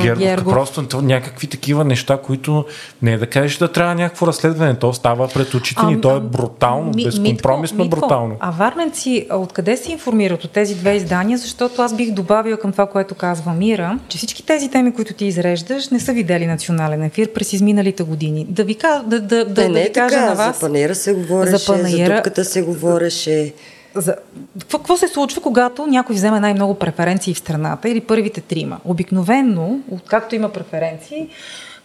[0.02, 0.16] Гербовка.
[0.18, 0.52] Гергов.
[0.52, 2.64] Просто то, някакви такива неща, които
[3.02, 4.74] не е да кажеш да трябва някакво разследване.
[4.74, 6.00] То става пред очите ни.
[6.00, 8.36] То е брутално, Ми- безкомпромисно Митко, брутално.
[8.40, 11.38] А варненци, откъде се информират от тези две издания?
[11.38, 15.24] Защото аз бих добавила към това, което казва Мира, че всички тези теми, които ти
[15.26, 18.46] изреждаш, не са видели национален ефир през изминалите години.
[18.48, 20.26] Да ви, да, да, да, Не, да не ви е кажа така.
[20.26, 20.56] на вас.
[20.56, 23.52] За панера се говореше, за, За панаира- дупката се говореше.
[23.94, 24.14] За...
[24.58, 28.78] Какво, какво се случва, когато някой вземе най-много преференции в страната или първите трима?
[28.84, 31.28] Обикновенно, откакто има преференции,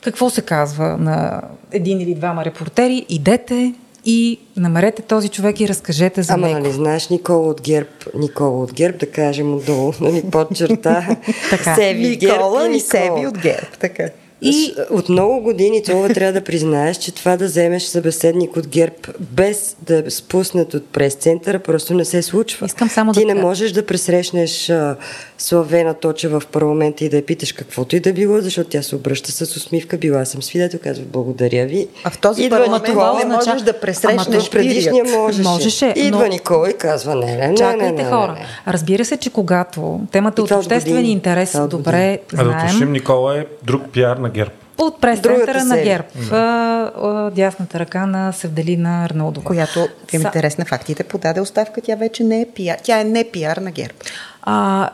[0.02, 1.41] какво се казва на
[1.72, 3.06] един или двама репортери?
[3.10, 3.74] Идете
[4.06, 6.60] и намерете този човек и разкажете за Ама, него.
[6.60, 11.18] нали знаеш Никола от ГЕРБ, Никола от ГЕРБ, да кажем отдолу, нали, под черта,
[11.50, 11.76] Така.
[11.76, 13.68] Севи Никола ГЕРБ и Севи от ГЕРБ.
[13.80, 14.10] Така.
[14.42, 14.74] И...
[14.90, 19.76] От много години това трябва да признаеш, че това да вземеш събеседник от ГЕРБ без
[19.82, 22.66] да е спуснат от прес-центъра просто не се случва.
[22.66, 23.26] Искам само Ти да...
[23.26, 24.96] не можеш да пресрещнеш а,
[25.38, 28.96] Славена Точа в парламента и да я питаш каквото и да било, защото тя се
[28.96, 29.98] обръща с усмивка.
[29.98, 31.88] Била съм свидетел, казва благодаря ви.
[32.04, 35.42] А в този Идва парламент Никола, не можеш да пресрещнеш предишния можеше.
[35.42, 36.28] Можеше, Идва но...
[36.28, 38.34] Никола и казва не, не, не, Чакайте не, не, хора.
[38.34, 38.46] Не, не.
[38.68, 41.12] Разбира се, че когато темата от това от обществен години.
[41.12, 44.52] интерес, Това добре А да знаем, уточним, Никола е друг пиар на ГЕРБ.
[44.78, 45.78] от прес-центъра на.
[45.78, 49.46] ГЕРБ, в а, дясната ръка на Севделина Арнаудова.
[49.46, 51.82] която в интерес на фактите подаде оставка.
[51.82, 52.78] Тя вече не е пиар.
[52.84, 53.94] Тя е не пиар на ГЕРБ.
[54.41, 54.89] А,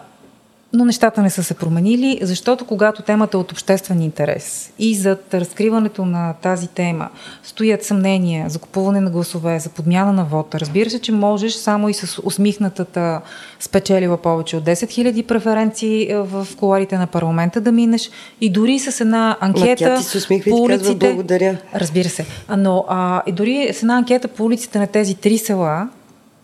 [0.73, 5.33] но нещата не са се променили, защото когато темата е от обществен интерес и зад
[5.33, 7.09] разкриването на тази тема
[7.43, 11.89] стоят съмнения за купуване на гласове, за подмяна на вода, разбира се, че можеш само
[11.89, 13.21] и с усмихнатата
[13.59, 18.79] спечелила повече от 10 000 преференции е, в коларите на парламента да минеш и дори
[18.79, 21.07] с една анкета ти се усмихва по ти казва улиците...
[21.07, 21.57] благодаря.
[21.75, 22.25] Разбира се.
[22.57, 25.89] Но а, и дори с една анкета по улиците на тези три села,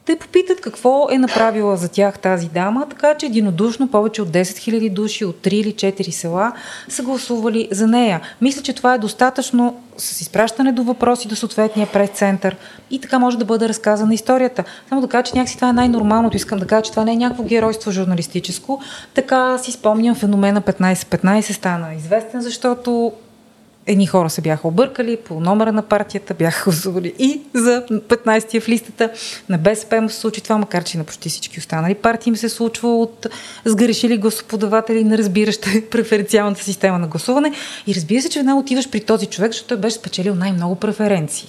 [0.06, 4.42] те попитат какво е направила за тях тази дама, така че единодушно повече от 10
[4.42, 6.52] 000 души от 3 или 4 села
[6.90, 8.22] са гласували за нея.
[8.42, 12.56] Мисля, че това е достатъчно с изпращане до въпроси до съответния прес-център
[12.92, 14.64] и така може да бъде разказана историята.
[14.90, 16.38] Само да кажа, че някакси това е най-нормалното.
[16.38, 18.82] Искам да кажа, че това не е някакво геройство журналистическо.
[19.14, 23.12] Така си спомням феномена 15-15 стана известен, защото
[23.88, 28.70] едни хора се бяха объркали по номера на партията, бяха гласували и за 15-я в
[28.70, 29.12] листата.
[29.50, 32.50] На БСП му се случи това, макар че на почти всички останали партии им се
[32.50, 33.28] случва от
[33.66, 37.52] сгрешили гласоподаватели, не разбиращи преференциалната система на гласуване.
[37.88, 41.48] И разбира се, че веднага отиваш при този човек, защото той беше спечелил най-много преференции.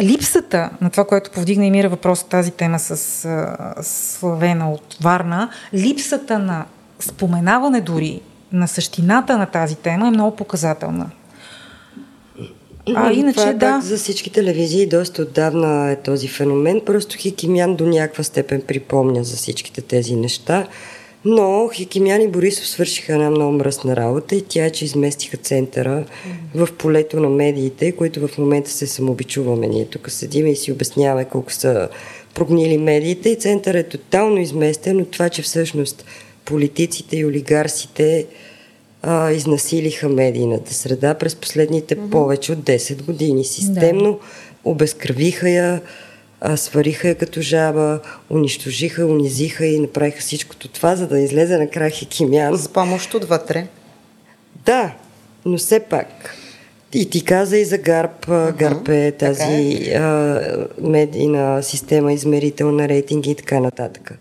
[0.00, 2.96] Липсата на това, което повдигна и Мира въпрос тази тема с
[3.82, 6.64] Славена от Варна, липсата на
[7.00, 8.20] споменаване дори
[8.52, 11.10] на същината на тази тема е много показателна.
[12.94, 13.80] А иначе Това е да.
[13.80, 16.80] за всички телевизии доста отдавна е този феномен.
[16.86, 20.66] Просто Хикимян до някаква степен припомня за всичките тези неща.
[21.24, 26.04] Но Хикимян и Борисов свършиха една много мръсна работа и тя е, че изместиха центъра
[26.54, 29.66] в полето на медиите, които в момента се самобичуваме.
[29.66, 31.88] Ние тук седим и си обясняваме колко са
[32.34, 36.04] прогнили медиите и център е тотално изместен от това, че всъщност
[36.48, 38.26] политиците и олигарсите
[39.02, 42.10] а, изнасилиха медийната среда през последните mm-hmm.
[42.10, 43.44] повече от 10 години.
[43.44, 44.70] Системно да.
[44.70, 45.80] обезкръвиха я,
[46.40, 51.90] а, свариха я като жаба, унищожиха, унизиха и направиха всичкото това, за да излезе накрая
[51.90, 52.58] Хикимян.
[52.58, 53.66] С помощ отвътре.
[54.66, 54.94] Да,
[55.44, 56.34] но все пак.
[56.92, 58.26] И ти каза и за ГАРП.
[58.26, 60.40] Uh-huh, ГАРП е тази а,
[60.82, 64.18] медийна система, измерител на рейтинги и така нататък.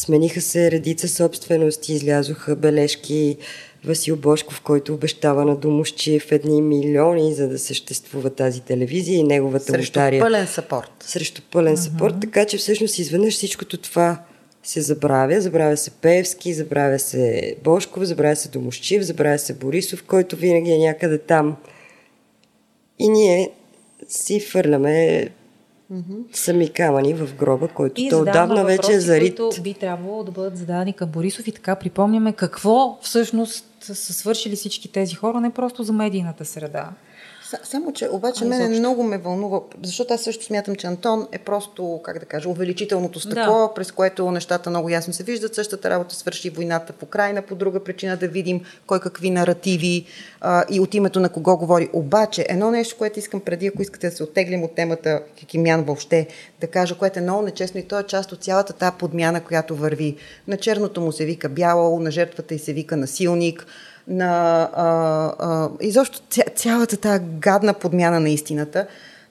[0.00, 3.36] Смениха се редица собствености, излязоха бележки
[3.84, 9.64] Васил Бошков, който обещава на Домощиев едни милиони, за да съществува тази телевизия и неговата
[9.64, 10.22] Срещу лотария.
[10.22, 10.90] пълен сапорт.
[11.00, 11.92] Срещу пълен uh-huh.
[11.92, 14.22] сапорт, така че всъщност изведнъж всичкото това
[14.62, 15.40] се забравя.
[15.40, 20.78] Забравя се Певски, забравя се Бошков, забравя се Домощиев, забравя се Борисов, който винаги е
[20.78, 21.56] някъде там.
[22.98, 23.50] И ние
[24.08, 25.28] си фърляме
[25.92, 26.36] Mm-hmm.
[26.36, 29.36] сами камъни в гроба, който то отдавна вече е зарит.
[29.36, 34.56] които би трябвало да бъдат зададени към Борисов и така припомняме какво всъщност са свършили
[34.56, 36.90] всички тези хора, не просто за медийната среда.
[37.62, 42.00] Само, че обаче мене много ме вълнува, защото аз също смятам, че Антон е просто,
[42.04, 43.74] как да кажа, увеличителното стъкло, да.
[43.74, 45.54] през което нещата много ясно се виждат.
[45.54, 50.06] Същата работа свърши войната в Украина, по друга причина да видим кой какви наративи
[50.40, 51.88] а, и от името на кого говори.
[51.92, 56.26] Обаче, едно нещо, което искам преди, ако искате да се оттеглим от темата Хикимян въобще,
[56.60, 59.76] да кажа, което е много нечестно и то е част от цялата тази подмяна, която
[59.76, 60.16] върви.
[60.48, 63.66] На черното му се вика бяло, на жертвата и се вика насилник
[64.08, 64.86] на а,
[65.38, 68.86] а, изобщо ця, цялата тази гадна подмяна на истината.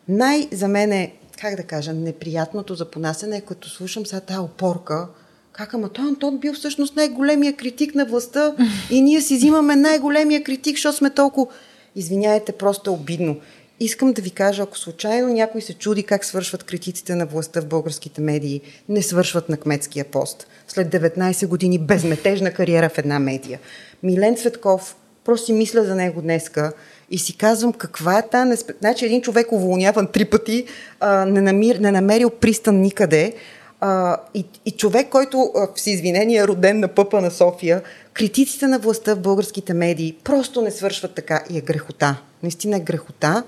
[0.08, 4.39] Най- за мен е, как да кажа, неприятното за понасене е като слушам сега тази
[4.39, 5.08] опорка,
[5.51, 8.53] как, ама той Антон бил всъщност най-големия критик на властта
[8.89, 11.51] и ние си взимаме най-големия критик, защото сме толкова...
[11.95, 13.36] Извиняйте, просто е обидно.
[13.80, 17.65] Искам да ви кажа, ако случайно някой се чуди как свършват критиците на властта в
[17.65, 20.48] българските медии, не свършват на кметския пост.
[20.68, 23.60] След 19 години безметежна кариера в една медия.
[24.04, 26.74] Милен Цветков, просто си мисля за него днеска
[27.12, 28.74] и си казвам каква е тази неспе...
[28.80, 30.65] Значи един човек уволняван три пъти,
[31.00, 31.76] а, не, намир...
[31.76, 33.34] не намерил пристан никъде
[33.82, 37.82] а, и, и човек, който а, с извинение е роден на пъпа на София,
[38.13, 42.22] критиците на властта в българските медии просто не свършват така и е грехота.
[42.44, 43.44] Наистина е грехота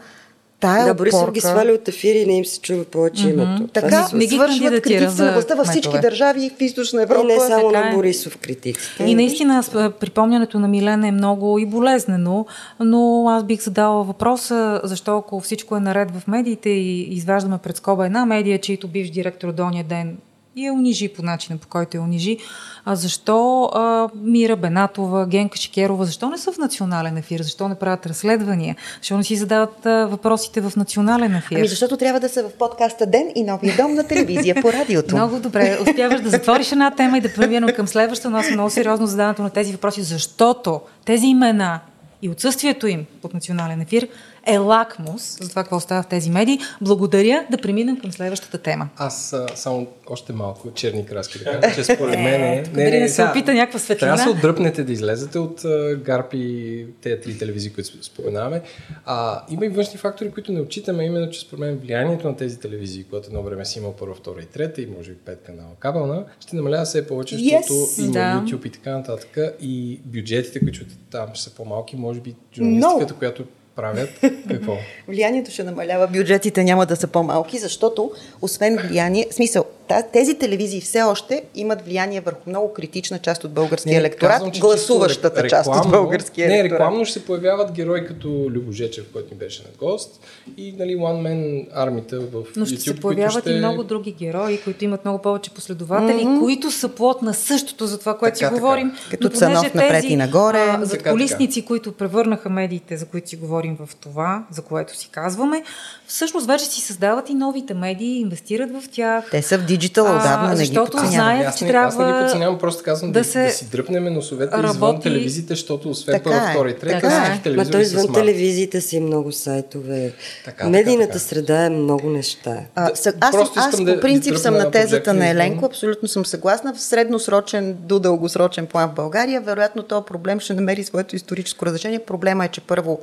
[0.61, 1.33] тая Да, Борисов опорка...
[1.33, 3.41] ги сваля от ефир и не им се чува повече Мгм.
[3.41, 3.67] името.
[3.67, 6.01] Така не ги свършват кандидатира критици за на властта във всички кметове.
[6.01, 7.23] държави в източна И Европа.
[7.23, 7.95] не само така на е.
[7.95, 9.03] Борисов критиците.
[9.03, 9.63] И наистина
[9.99, 12.45] припомнянето на Милена е много и болезнено,
[12.79, 17.77] но аз бих задала въпроса защо ако всичко е наред в медиите и изваждаме пред
[17.77, 20.17] скоба една медия, чието бивш директор до ония ден
[20.55, 22.37] и я унижи по начина, по който я унижи.
[22.85, 27.41] А защо а, Мира Бенатова, Генка Шикерова, защо не са в национален ефир?
[27.41, 28.75] Защо не правят разследвания?
[28.99, 31.55] Защо не си задават а, въпросите в национален ефир?
[31.55, 35.15] Ами защото трябва да са в подкаста Ден и новия дом на телевизия по радиото.
[35.15, 35.77] Много добре.
[35.81, 39.07] Успяваш да затвориш една тема и да преминем към следващата, но аз съм много сериозно
[39.07, 41.79] задаването на тези въпроси, защото тези имена
[42.21, 44.07] и отсъствието им от национален ефир
[44.45, 46.59] е лакмус за това какво става в тези медии.
[46.81, 48.89] Благодаря да преминем към следващата тема.
[48.97, 52.63] Аз а, само още малко черни краски да кажа, че според мен е...
[52.65, 54.15] тук дали не се опита някаква светлина?
[54.15, 58.61] Трябва да се отдръпнете да излезете от а, Гарпи, тези три телевизии, които споменаваме.
[59.05, 62.59] А, има и външни фактори, които не отчитаме, именно, че според мен влиянието на тези
[62.59, 65.69] телевизии, когато едно време си имал първа, втора и трета и може би пет канала
[65.79, 68.03] кабелна, ще намалява все повече, защото Yes!
[68.03, 68.43] има Да.
[68.45, 73.43] YouTube и така нататък и бюджетите, които там ще са по-малки, може би журналистиката, която
[73.75, 74.09] правят,
[74.49, 74.77] какво?
[75.07, 79.65] Влиянието ще намалява, бюджетите няма да са по-малки, защото освен влияние, смисъл,
[80.13, 84.59] тези телевизии все още имат влияние върху много критична част от българския електорат, казвам, че
[84.59, 86.79] гласуващата чисто част от рекламно- българския Не, електорат.
[86.81, 90.19] рекламно ще се появяват герои като Любо Жечев, който ни беше на гост
[90.57, 93.51] и нали, One Man армията в Но ще YouTube, се появяват ще...
[93.51, 96.39] и много други герои, които имат много повече последователи, mm-hmm.
[96.39, 98.61] които са плод на същото за това, което Така, си така.
[98.61, 98.91] говорим.
[99.11, 100.57] Като Цанов напред тези, и нагоре.
[100.69, 101.11] А, зад така.
[101.11, 105.63] колисници, които превърнаха медиите, за които си говорим в това, за което си казваме,
[106.07, 109.27] всъщност вече си създават и новите медии, инвестират в тях.
[109.31, 111.11] Те са в диджитал отдавна, не ги защото подценявам.
[111.13, 113.51] знаят, Аз че не, аз не ги трябва подценявам, просто казвам да да, се да
[113.51, 117.07] си дръпнем носовете работи- извън телевизиите, защото освен Така първа, е, втора и трета, така
[117.07, 117.11] е.
[117.11, 118.13] всички Ма телевизори той са извън смарт.
[118.15, 120.13] телевизиите си много сайтове.
[120.45, 121.29] Така, Медийната така, така.
[121.29, 122.59] среда е много неща.
[122.75, 126.25] А, съ, аз, аз искам по да принцип съм на тезата на Еленко, абсолютно съм
[126.25, 126.73] съгласна.
[126.73, 131.99] В средносрочен до дългосрочен план в България, вероятно този проблем ще намери своето историческо разрешение.
[131.99, 132.99] Проблема е, че първо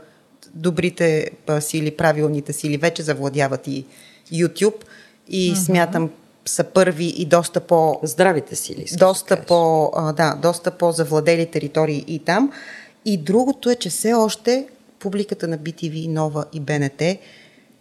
[0.55, 3.85] добрите сили, правилните сили вече завладяват и
[4.33, 4.75] YouTube
[5.29, 6.11] и смятам
[6.49, 8.85] са първи и доста по Здравите сили.
[8.91, 9.47] да доста кажеш.
[9.47, 12.53] по, а, да, доста по-завладели територии и там.
[13.05, 14.67] И другото е, че все още
[14.99, 17.03] публиката на BTV, Нова и БНТ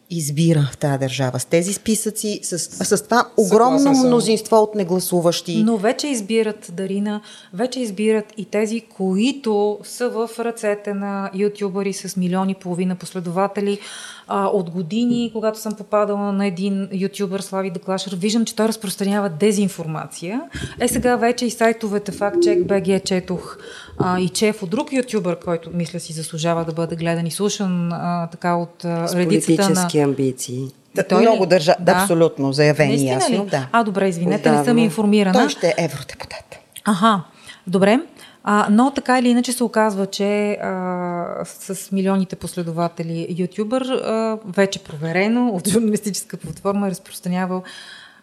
[0.09, 1.39] избира в тази държава.
[1.39, 4.07] С тези списъци, с, с това огромно Съгласен съм.
[4.07, 5.63] мнозинство от негласуващи.
[5.63, 7.21] Но вече избират Дарина,
[7.53, 13.79] вече избират и тези, които са в ръцете на ютубъри с милиони и половина последователи.
[14.27, 19.29] А, от години, когато съм попадала на един ютубър, Слави Деклашер, виждам, че той разпространява
[19.29, 20.41] дезинформация.
[20.79, 23.57] Е, сега вече и сайтовете FactCheck, BG четох
[23.99, 27.93] а, и Чеф от друг ютубър, който мисля си заслужава да бъде гледан и слушан
[27.93, 29.67] а, така от а, редицата на...
[29.67, 30.67] политически амбиции.
[30.95, 31.27] Да, той ли?
[31.27, 31.91] много държа, да.
[31.91, 33.45] Абсолютно, заявени Наистина ясно.
[33.45, 33.49] ли?
[33.49, 33.67] Да.
[33.71, 35.39] А, добре, извинете, не съм информирана.
[35.39, 36.57] Той ще е евродепутат.
[36.85, 37.23] Аха,
[37.67, 37.99] добре.
[38.43, 44.79] А, но така или иначе се оказва, че а, с милионите последователи ютубър а, вече
[44.79, 47.63] проверено от журналистическа платформа е разпространявал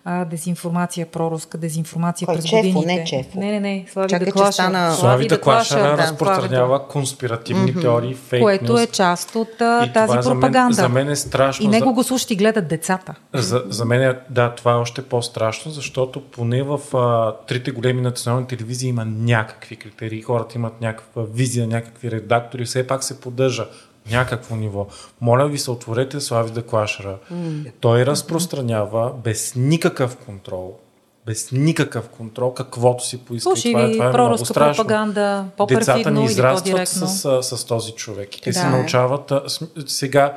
[0.07, 2.87] а, дезинформация, проруска дезинформация Кой, през Чефо, годините.
[2.95, 3.39] не Чефо?
[3.39, 3.87] Не, не, не.
[3.89, 4.53] Слави Чакай, че Деклашер.
[4.53, 10.07] стана- Слави Деклашера да, разпространява конспиративни теории, фейк Което е част от а, И тази
[10.07, 10.75] това за мен- пропаганда.
[10.75, 11.65] за мен е страшно.
[11.65, 13.15] И него за- го слушат и гледат децата.
[13.35, 18.01] За, за мен е, да, това е още по-страшно, защото поне в а, трите големи
[18.03, 20.23] национални телевизии има някакви критерии.
[20.23, 23.67] Хората имат някаква визия, някакви редактори, все пак се поддържа
[24.11, 24.87] някакво ниво.
[25.21, 27.17] Моля ви се, отворете Слави Деклашера.
[27.81, 30.75] Той разпространява без никакъв контрол
[31.27, 33.43] без никакъв контрол, каквото си поиска.
[33.43, 34.85] Слушай това, е- това е много страшно.
[34.85, 37.09] пропаганда, Децата ни израстват с,
[37.43, 38.29] с, с този човек.
[38.43, 38.55] Те Да.
[38.55, 39.33] се научават.
[39.87, 40.37] Сега,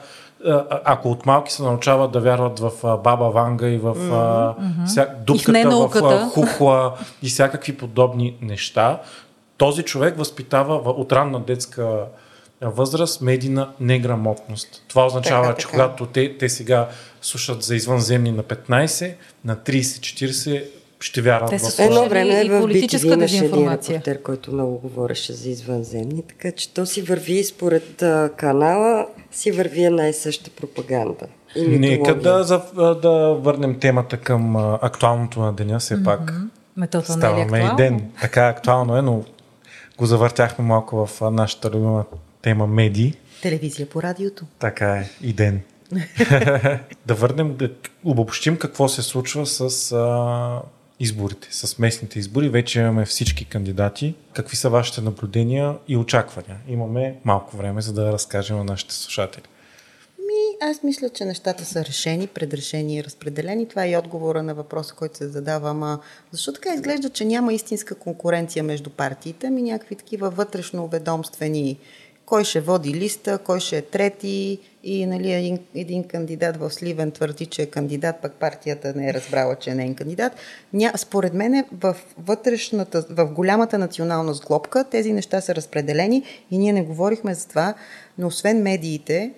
[0.86, 5.69] ако от малки се научават да вярват в Баба Ванга и в а, вся, дупката
[5.71, 9.01] в, а, Хухла и всякакви подобни неща,
[9.58, 12.06] този човек възпитава в- от ранна детска
[12.61, 14.83] възраст медийна неграмотност.
[14.87, 15.71] Това означава, Така, че така.
[15.71, 16.89] когато те, те сега
[17.21, 19.13] слушат за извънземни на 15,
[19.45, 20.63] на 30-40
[20.99, 21.83] ще вярват Те в това.
[21.83, 26.51] Едно Слушали време и в политическа имаше един репортер, който много говореше за извънземни, така
[26.51, 31.25] че то си върви според а, канала, си върви една и съща пропаганда.
[31.55, 32.61] И Нека да, за,
[33.01, 36.33] да върнем темата към а, актуалното на деня, все пак.
[36.77, 37.75] Не е Ставаме и актуално?
[37.75, 38.11] ден.
[38.21, 39.23] Така актуално е, но
[39.97, 42.05] го завъртяхме малко в нашата любима
[42.41, 43.13] тема медии.
[43.41, 44.45] Телевизия по радиото.
[44.60, 45.62] Така е, и ден.
[47.06, 47.69] да върнем, да
[48.04, 50.62] обобщим какво се случва с а,
[51.00, 52.50] изборите, с местните избори.
[52.50, 54.15] Вече имаме всички кандидати.
[54.34, 56.58] Какви са вашите наблюдения и очаквания?
[56.67, 59.43] Имаме малко време, за да разкажем на нашите слушатели.
[60.19, 63.67] Ми, аз мисля, че нещата са решени, предрешени и разпределени.
[63.67, 65.69] Това е и отговора на въпроса, който се задава.
[65.69, 66.00] Ама
[66.32, 71.78] защо така изглежда, че няма истинска конкуренция между партиите, ми някакви такива вътрешно-ведомствени
[72.27, 77.12] кой ще води листа, кой ще е трети и нали, един, един кандидат в Сливен
[77.12, 80.33] твърди, че е кандидат, пък партията не е разбрала, че не е кандидат.
[80.73, 86.73] Ня, според мен в вътрешната, в голямата национална сглобка тези неща са разпределени и ние
[86.73, 87.73] не говорихме за това,
[88.17, 89.31] но освен медиите,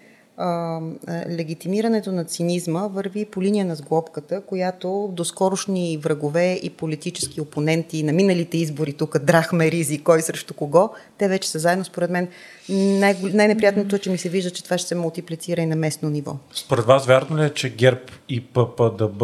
[1.30, 8.14] легитимирането на цинизма върви по линия на сглобката, която доскорошни врагове и политически опоненти на
[8.14, 11.86] миналите избори тук драхме ризи, кой срещу кого, те вече са заедно.
[11.86, 12.28] Според мен
[12.70, 16.10] най- най-неприятното е, че ми се вижда, че това ще се мултиплицира и на местно
[16.10, 16.36] ниво.
[16.54, 19.24] Според вас вярно ли е, че ГЕРБ и ППДБ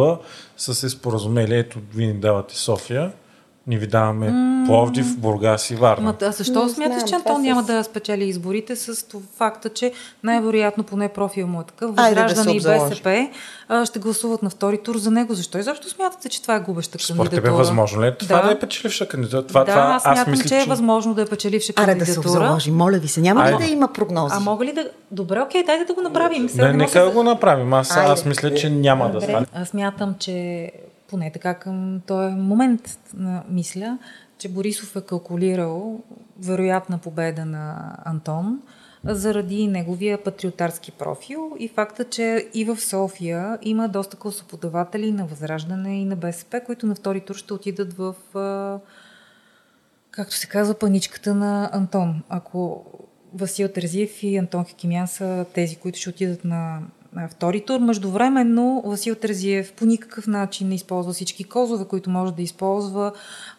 [0.57, 3.11] са се споразумели, ето вие давате София,
[3.67, 4.65] ни ви даваме mm.
[4.65, 6.03] Пловдив, Бургас и Варна.
[6.03, 9.23] Ма, а защо Не смяташ, знам, че Антон няма с- да спечели изборите с това
[9.37, 9.91] факта, че
[10.23, 12.61] най-вероятно поне профил му е такъв, да Възраждане се и.
[12.61, 13.29] БСП
[13.69, 15.33] а, ще гласуват на втори тур за него.
[15.33, 17.41] Защо изобщо смятате, че това е губеща Според кандидатура?
[17.41, 18.51] тебе възможно ли е това да, Да.
[18.51, 19.47] е печеливша кандидатура?
[19.47, 22.13] Това, да, това, аз смятам, мисля, че е възможно да е печеливша Аре да се
[22.13, 22.39] кандидатура.
[22.41, 23.21] обзаложи, моля ви се.
[23.21, 24.35] Няма ли да има прогнози?
[24.37, 24.89] а мога ли да...
[25.11, 26.49] Добре, окей, дайте да го направим.
[26.49, 27.73] Сега Не, не нека да да го направим.
[27.73, 29.45] Аз, аз мисля, че няма да стане.
[29.53, 30.71] Аз мятам, че
[31.15, 32.99] поне така към този момент
[33.49, 33.97] мисля,
[34.37, 35.99] че Борисов е калкулирал
[36.39, 38.61] вероятна победа на Антон
[39.03, 46.01] заради неговия патриотарски профил и факта, че и в София има доста гласоподаватели на Възраждане
[46.01, 48.15] и на БСП, които на втори тур ще отидат в,
[50.11, 52.23] както се казва, паничката на Антон.
[52.29, 52.85] Ако
[53.33, 56.81] Васил Терзиев и Антон Хикимян са тези, които ще отидат на
[57.31, 57.79] втори тур.
[57.79, 63.11] Междувременно Васил Терзиев по никакъв начин не използва всички козове, които може да използва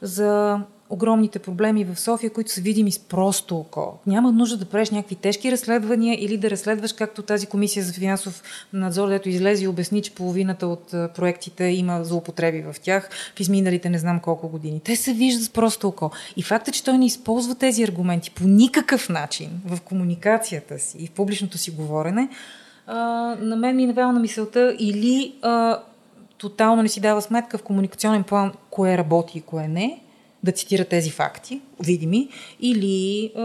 [0.02, 3.98] за огромните проблеми в София, които са видими с просто око.
[4.06, 8.42] Няма нужда да правиш някакви тежки разследвания или да разследваш както тази комисия за финансов
[8.72, 13.90] надзор, дето излезе и обясни, че половината от проектите има злоупотреби в тях в изминалите
[13.90, 14.80] не знам колко години.
[14.84, 16.10] Те се виждат с просто око.
[16.36, 21.06] И факта, че той не използва тези аргументи по никакъв начин в комуникацията си и
[21.06, 22.28] в публичното си говорене,
[22.86, 22.96] а,
[23.40, 25.78] на мен ми е навява на мисълта или а,
[26.38, 30.00] тотално не си дава сметка в комуникационен план кое работи и кое не,
[30.42, 32.28] да цитира тези факти, видими,
[32.60, 33.42] или а,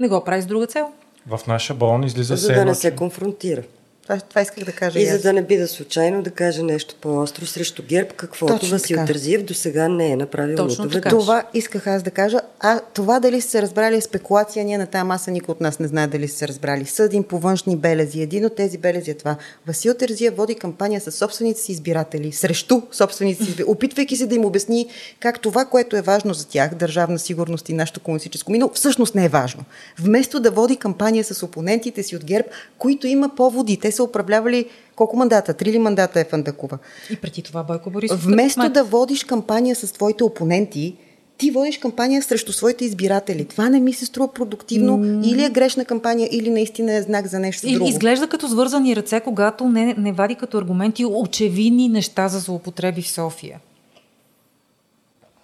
[0.00, 0.92] не го прави с друга цел.
[1.26, 3.62] В нашия балон излиза За да не се конфронтира.
[4.02, 6.62] Това, това исках да кажа И и за да не би да случайно да каже
[6.62, 9.04] нещо по-остро срещу ГЕРБ, каквото Васил.
[9.06, 11.08] Тързиев до сега не е направил Точно така.
[11.08, 12.40] Това исках аз да кажа.
[12.60, 15.78] А това дали са се разбрали е спекулация, ние на тази маса никой от нас
[15.78, 16.84] не знае дали са се разбрали.
[16.84, 18.22] Съдим по външни белези.
[18.22, 19.36] Един от тези белези е това.
[19.66, 24.34] Васил Терзия води кампания с собствените си избиратели, срещу собствените си избиратели, опитвайки се да
[24.34, 24.86] им обясни
[25.20, 29.24] как това, което е важно за тях, държавна сигурност и нашето комунистическо минало, всъщност не
[29.24, 29.64] е важно.
[29.98, 32.48] Вместо да води кампания с опонентите си от ГЕРБ,
[32.78, 33.76] които има поводи.
[33.92, 34.66] Те са управлявали
[34.96, 35.54] колко мандата?
[35.54, 36.78] Три ли мандата е Фандакова?
[37.10, 38.24] И преди това Бойко Борисов.
[38.24, 40.96] Вместо да водиш кампания с твоите опоненти,
[41.38, 43.44] ти водиш кампания срещу своите избиратели.
[43.44, 44.98] Това не ми се струва продуктивно.
[44.98, 45.26] Mm.
[45.26, 47.88] Или е грешна кампания, или наистина е знак за нещо И, друго.
[47.88, 53.10] изглежда като свързани ръце, когато не, не вади като аргументи очевидни неща за злоупотреби в
[53.10, 53.58] София.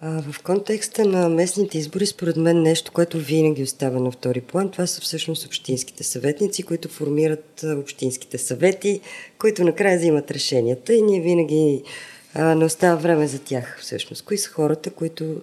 [0.02, 4.86] В контекста на местните избори, според мен нещо, което винаги остава на втори план, това
[4.86, 9.00] са всъщност общинските съветници, които формират общинските съвети,
[9.38, 11.82] които накрая взимат решенията и ние винаги
[12.34, 14.24] а, не остава време за тях всъщност.
[14.24, 15.42] Кои са хората, които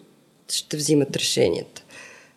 [0.49, 1.83] ще взимат решенията?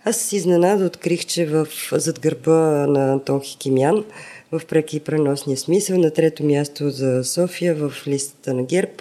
[0.05, 4.05] Аз с изненада открих, че в, зад гърба на Антон Хикимян,
[4.53, 8.93] в преки преносния смисъл, на трето място за София, в листата на ГЕРБ,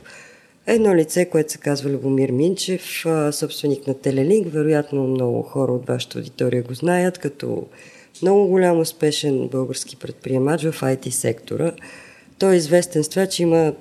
[0.70, 6.18] Едно лице, което се казва Любомир Минчев, собственик на Телелинк, вероятно много хора от вашата
[6.18, 7.66] аудитория го знаят, като
[8.22, 11.72] много голям успешен български предприемач в IT сектора.
[12.40, 13.74] Той е известен с това, че има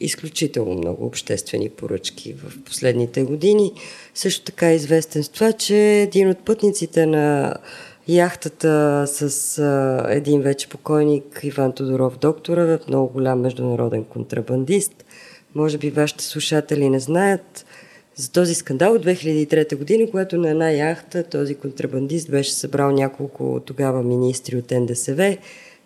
[0.00, 3.72] изключително много обществени поръчки в последните години.
[4.14, 7.54] Също така е известен с това, че един от пътниците на
[8.08, 9.62] яхтата с
[10.08, 15.04] един вече покойник Иван Тодоров доктора, много голям международен контрабандист.
[15.54, 17.66] Може би вашите слушатели не знаят
[18.16, 23.60] за този скандал от 2003 година, когато на една яхта този контрабандист беше събрал няколко
[23.66, 25.36] тогава министри от НДСВ,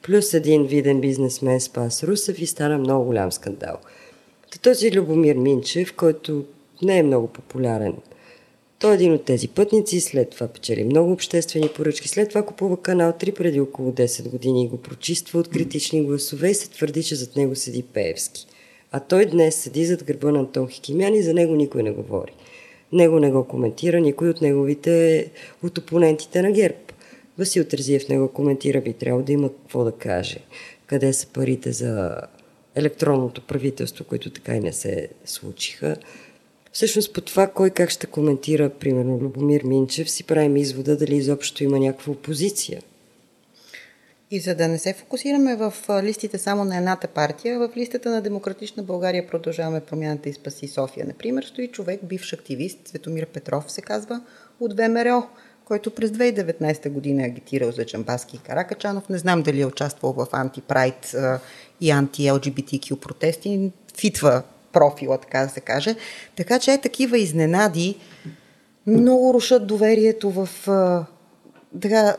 [0.02, 3.76] плюс един виден бизнесмен Спас Русев и стана много голям скандал.
[4.62, 6.44] Този Любомир Минчев, който
[6.82, 7.94] не е много популярен,
[8.78, 12.82] той е един от тези пътници, след това печели много обществени поръчки, след това купува
[12.82, 17.02] канал 3 преди около 10 години и го прочиства от критични гласове и се твърди,
[17.02, 18.46] че зад него седи Пеевски.
[18.93, 22.32] А той днес седи зад гърба на Антон Хикимян и за него никой не говори.
[22.93, 25.30] Него не го коментира никой от неговите,
[25.62, 26.78] от опонентите на ГЕРБ.
[27.38, 30.38] Васил Терзиев не го коментира, би трябвало да има какво да каже.
[30.86, 32.20] къде са парите за
[32.74, 35.97] електронното правителство, които така и не се случиха.
[36.72, 41.64] Всъщност по това кой как ще коментира, примерно, Любомир Минчев, си правим извода дали изобщо
[41.64, 42.82] има някаква опозиция.
[44.35, 48.20] И за да не се фокусираме в листите само на едната партия, в листата на
[48.20, 51.07] Демократична България продължаваме промяната и спаси София.
[51.07, 54.20] Например, стои човек, бивш активист, Светомир Петров се казва,
[54.61, 55.26] от ВМРО,
[55.64, 59.09] който през 2019 година е агитирал за Джамбаски и Каракачанов.
[59.09, 61.14] Не знам дали е участвал в антипрайд
[61.80, 63.72] и анти-ЛГБТQ протести.
[64.01, 65.97] Фитва профила, така да се каже.
[66.37, 67.99] Така че е такива изненади
[68.87, 70.49] много рушат доверието в
[71.80, 72.16] така,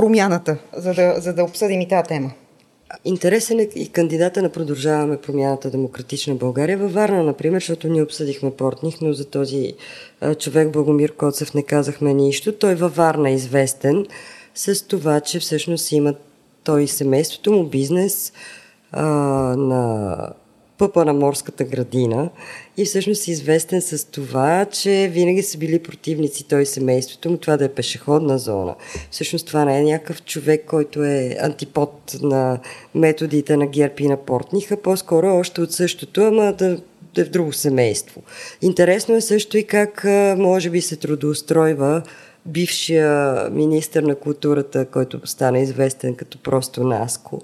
[0.00, 2.30] промяната, за да, за да обсъдим и тази тема.
[3.04, 8.50] Интересен е и кандидата на Продължаваме промяната Демократична България във Варна, например, защото ние обсъдихме
[8.50, 9.74] Портних, но за този
[10.38, 12.52] човек Благомир Коцев не казахме нищо.
[12.52, 14.06] Той във Варна е известен
[14.54, 16.14] с това, че всъщност има
[16.64, 18.32] той и семейството му бизнес
[18.92, 19.04] а,
[19.56, 20.32] на
[20.78, 22.30] пъпа на морската градина
[22.76, 27.36] и всъщност е известен с това, че винаги са били противници той и семейството му,
[27.36, 28.74] това да е пешеходна зона.
[29.10, 32.58] Всъщност това не е някакъв човек, който е антипод на
[32.94, 36.78] методите на Герпи и на Портниха, по-скоро още от същото, ама да,
[37.18, 38.22] е в друго семейство.
[38.62, 40.04] Интересно е също и как
[40.38, 42.02] може би се трудоустройва
[42.46, 47.42] бившия министр на културата, който стана известен като просто Наско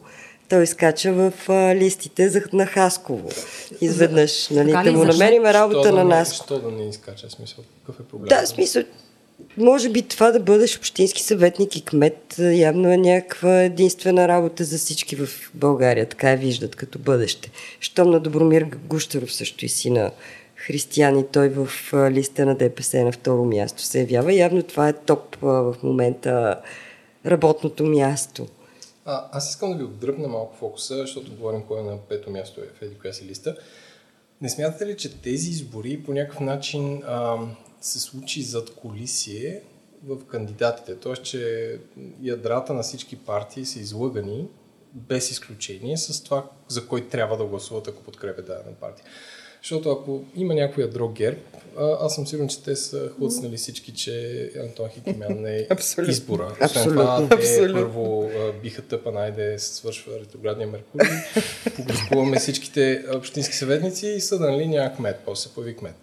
[0.54, 3.28] той скача в а, листите за, на Хасково.
[3.80, 6.28] Изведнъж, нали, да му намерим работа на нас.
[6.28, 7.30] Защо да не изкача?
[7.30, 8.28] Смисъл, какъв е проблем?
[8.28, 8.82] Да, смисъл,
[9.56, 14.78] може би това да бъдеш общински съветник и кмет явно е някаква единствена работа за
[14.78, 16.08] всички в България.
[16.08, 17.50] Така я виждат като бъдеще.
[17.80, 20.10] Щом на Добромир Гущеров също и сина
[20.56, 21.68] християни, той в
[22.10, 24.34] листа на ДПС на второ място се явява.
[24.34, 26.60] Явно това е топ в момента
[27.26, 28.46] работното място.
[29.04, 32.60] А, аз искам да ви отдръпна малко фокуса, защото говорим кой е на пето място
[32.60, 33.56] е в еди коя си листа.
[34.40, 37.38] Не смятате ли, че тези избори по някакъв начин а,
[37.80, 39.62] се случи зад колисие
[40.04, 40.96] в кандидатите?
[40.96, 41.80] Тоест, че
[42.22, 44.48] ядрата на всички партии са излъгани
[44.94, 49.06] без изключение с това, за кой трябва да гласуват, ако подкрепят дадена партия.
[49.64, 51.38] Защото ако има някой ядро герб,
[51.78, 56.12] а, аз съм сигурен, че те са хлъцнали всички, че Антон Хикимян не е Абсолютно.
[56.12, 56.56] избора.
[56.60, 56.92] Абсолютно.
[56.92, 57.74] това, те Абсолютно.
[57.74, 58.30] първо
[58.62, 61.08] биха тъпа, найде се свършва ретроградния Меркурий,
[61.76, 65.94] публикуваме всичките общински съветници и са нали няма кмет, после се появи кмет.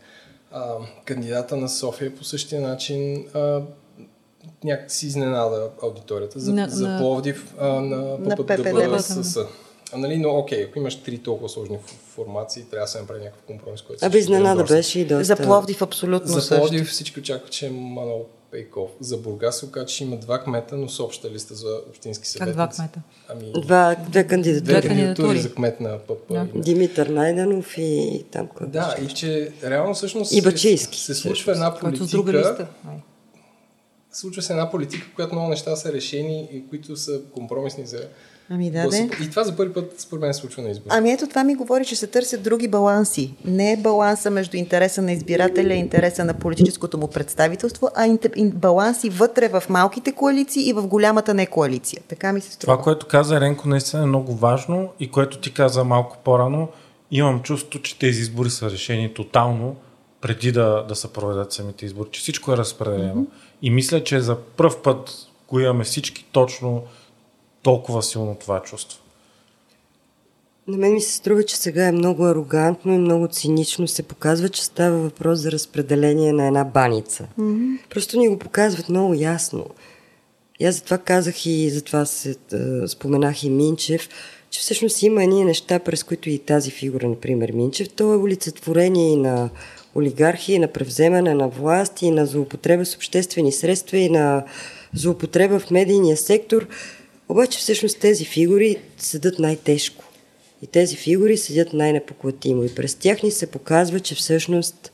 [0.51, 3.62] А, кандидата на София по същия начин а,
[4.64, 6.39] някак си изненада аудиторията.
[6.39, 9.38] За, на, за Пловдив а, на, на ППД.
[9.93, 11.77] А, нали, но окей, ако имаш три толкова сложни
[12.15, 15.23] формации, трябва да се направи някакъв компромис, който Абе, изненада беше и доста.
[15.23, 18.89] За Пловдив абсолютно За Пловдив всички очакват, че е Манол Пейков.
[18.99, 22.57] За Бургас се оказа, че има два кмета, но с обща листа за общински съветници.
[22.57, 23.01] Как два кмета?
[23.29, 24.79] Ами, два, две кандидатури.
[24.79, 26.33] Две кандидатури за кмет на ПП.
[26.33, 26.47] Да.
[26.55, 31.51] Димитър Найденов и там който Да, и че реално всъщност и Бачийски, се, се случва
[31.51, 32.07] една политика.
[32.07, 32.67] С друга листа.
[34.11, 38.07] Случва се една политика, в която много неща са решени и които са компромисни за
[38.53, 38.97] Ами да, да.
[38.97, 40.89] И това за първи път, според мен, се случва на избори.
[40.89, 43.33] Ами ето това ми говори, че се търсят други баланси.
[43.45, 48.17] Не е баланса между интереса на избирателя и интереса на политическото му представителство, а
[48.53, 52.01] баланси вътре в малките коалиции и в голямата не коалиция.
[52.07, 52.73] Така ми се струва.
[52.73, 56.67] Това, което каза Ренко, наистина е много важно и което ти каза малко по-рано,
[57.11, 59.75] имам чувство, че тези избори са решени тотално
[60.21, 63.21] преди да, да се проведат самите избори, че всичко е разпределено.
[63.21, 63.61] Mm-hmm.
[63.61, 65.11] И мисля, че за първ път
[65.47, 66.83] го имаме всички точно
[67.64, 68.99] толкова силно това чувство?
[70.68, 74.49] На мен ми се струва, че сега е много арогантно и много цинично се показва,
[74.49, 77.28] че става въпрос за разпределение на една баница.
[77.39, 77.78] Mm-hmm.
[77.89, 79.66] Просто ни го показват много ясно.
[80.59, 84.09] И аз затова казах и затова се, uh, споменах и Минчев,
[84.49, 89.12] че всъщност има едни неща, през които и тази фигура, например Минчев, то е олицетворение
[89.12, 89.49] и на
[89.95, 94.45] олигархия, и на превземане на власт, и на злоупотреба с обществени средства, и на
[94.93, 96.68] злоупотреба в медийния сектор–
[97.32, 100.03] обаче всъщност тези фигури седат най-тежко.
[100.61, 102.63] И тези фигури седят най-непоклатимо.
[102.63, 104.91] И през тях ни се показва, че всъщност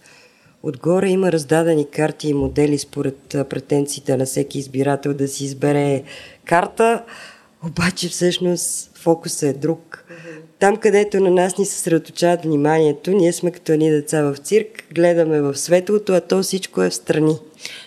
[0.63, 3.17] отгоре има раздадени карти и модели според
[3.49, 6.03] претенциите на всеки избирател да си избере
[6.45, 7.03] карта,
[7.65, 10.05] обаче всъщност фокусът е друг.
[10.59, 14.83] Там, където на нас ни се съсредоточават вниманието, ние сме като едни деца в цирк,
[14.91, 17.37] гледаме в светлото, а то всичко е в страни.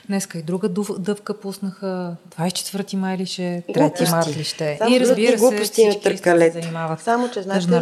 [0.06, 0.68] Днеска и друга
[0.98, 4.76] дъвка пуснаха 24 май ли ще, 3 март ли ще.
[4.78, 6.56] Само и разбира се, глупости на търкалет.
[7.04, 7.72] Само, че знаеш ли,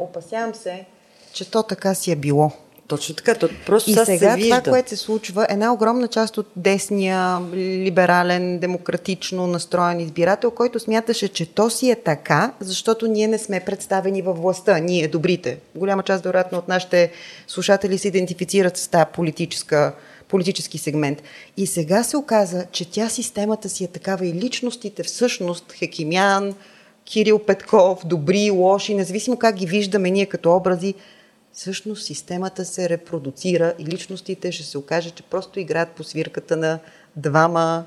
[0.00, 0.84] опасявам се,
[1.32, 2.52] че то така си е било.
[2.88, 4.60] Точно така, то просто И сега, сега се вижда.
[4.60, 11.28] това, което се случва, една огромна част от десния, либерален, демократично настроен избирател, който смяташе,
[11.28, 15.58] че то си е така, защото ние не сме представени във властта, ние добрите.
[15.76, 17.10] Голяма част, вероятно, от нашите
[17.48, 19.92] слушатели се идентифицират с тази политическа
[20.28, 21.22] политически сегмент.
[21.56, 26.54] И сега се оказа, че тя системата си е такава и личностите всъщност, Хекимян,
[27.04, 30.94] Кирил Петков, добри, лоши, независимо как ги виждаме ние като образи,
[31.52, 36.78] всъщност системата се репродуцира и личностите ще се окаже, че просто играят по свирката на
[37.16, 37.84] двама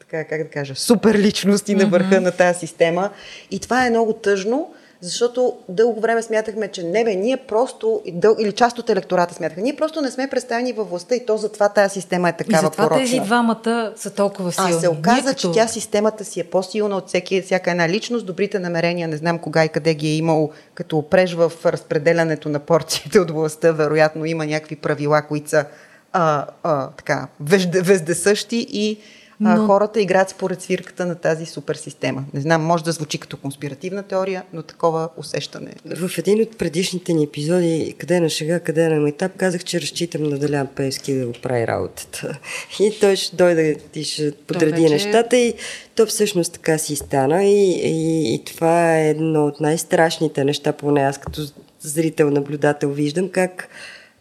[0.00, 1.82] така, как да кажа, супер личности mm-hmm.
[1.82, 3.10] на върха на тази система.
[3.50, 8.02] И това е много тъжно, защото дълго време смятахме, че не бе, ние просто,
[8.38, 11.68] или част от електората смятаха, ние просто не сме представени във властта и то затова
[11.68, 13.04] тази система е такава И затова порочна.
[13.04, 14.72] тези двамата са толкова силни.
[14.72, 18.26] А се оказа, Ние че тя системата си е по-силна от всеки, всяка една личност.
[18.26, 22.58] Добрите намерения, не знам кога и къде ги е имал, като опреж в разпределянето на
[22.58, 25.64] порциите от властта, вероятно има някакви правила, които са
[26.12, 28.98] а, а, така, вездесъщи и
[29.40, 29.50] но...
[29.50, 32.24] а, хората играят според свирката на тази супер система.
[32.34, 35.72] Не знам, може да звучи като конспиративна теория, но такова усещане.
[35.96, 39.64] В един от предишните ни епизоди, къде е на шега, къде е на майтап, казах,
[39.64, 42.38] че разчитам на Делян Певски да го прави работата.
[42.80, 44.94] И той ще дойде и ще подреди вече...
[44.94, 45.54] нещата и
[45.94, 51.00] то всъщност така си стана и, и, и това е едно от най-страшните неща, поне
[51.00, 51.42] аз като
[51.80, 53.68] зрител, наблюдател виждам как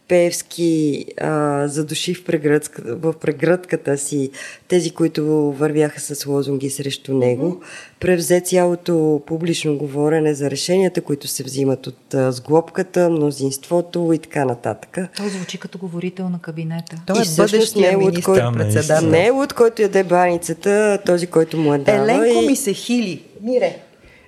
[0.07, 4.29] Певски а, задуши в, прегръдка, в прегръдката си
[4.67, 7.99] тези, които вървяха с лозунги срещу него, mm-hmm.
[7.99, 14.45] превзе цялото публично говорене за решенията, които се взимат от а, сглобката, мнозинството и така
[14.45, 14.97] нататък.
[15.17, 17.01] Той звучи като говорител на кабинета.
[17.07, 19.09] Той е бъдещия министър-председател.
[19.09, 22.03] Не е от който яде баницата, този, който му е дава.
[22.03, 22.47] Еленко и...
[22.47, 23.23] ми се хили.
[23.41, 23.77] Мире.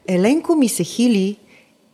[0.08, 1.38] Еленко ми се хили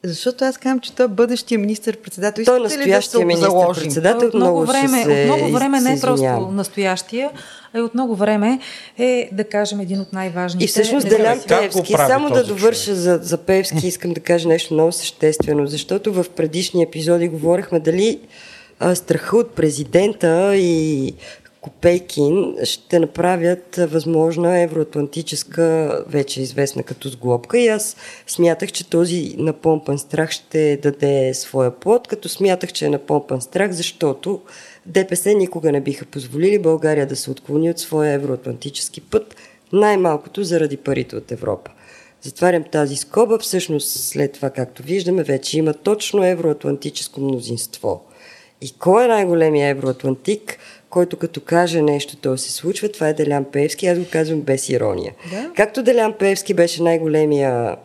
[0.03, 2.45] защото аз казвам, че той е бъдещия министър-председател.
[2.45, 4.27] Той е настоящия да министър-председател.
[4.27, 7.31] От много време, от много време не е просто настоящия,
[7.73, 8.59] а и от много време
[8.97, 10.65] е, да кажем, един от най-важните.
[10.65, 14.91] И всъщност Делян Певски, само да довърша за, за Певски, искам да кажа нещо много
[14.91, 18.19] съществено, защото в предишни епизоди говорихме дали
[18.79, 21.13] а, страха от президента и
[21.63, 27.95] Копейкин ще направят възможна евроатлантическа, вече известна като сглобка и аз
[28.27, 33.71] смятах, че този напомпан страх ще даде своя плод, като смятах, че е напомпан страх,
[33.71, 34.41] защото
[34.85, 39.35] ДПС никога не биха позволили България да се отклони от своя евроатлантически път,
[39.73, 41.71] най-малкото заради парите от Европа.
[42.21, 48.01] Затварям тази скоба, всъщност след това, както виждаме, вече има точно евроатлантическо мнозинство.
[48.61, 50.57] И кой е най-големия евроатлантик?
[50.93, 53.87] Който като каже нещо, то се случва, това е Делян Певски.
[53.87, 55.13] Аз го казвам без ирония.
[55.31, 55.51] Да?
[55.55, 57.75] Както Делян Певски беше най-големия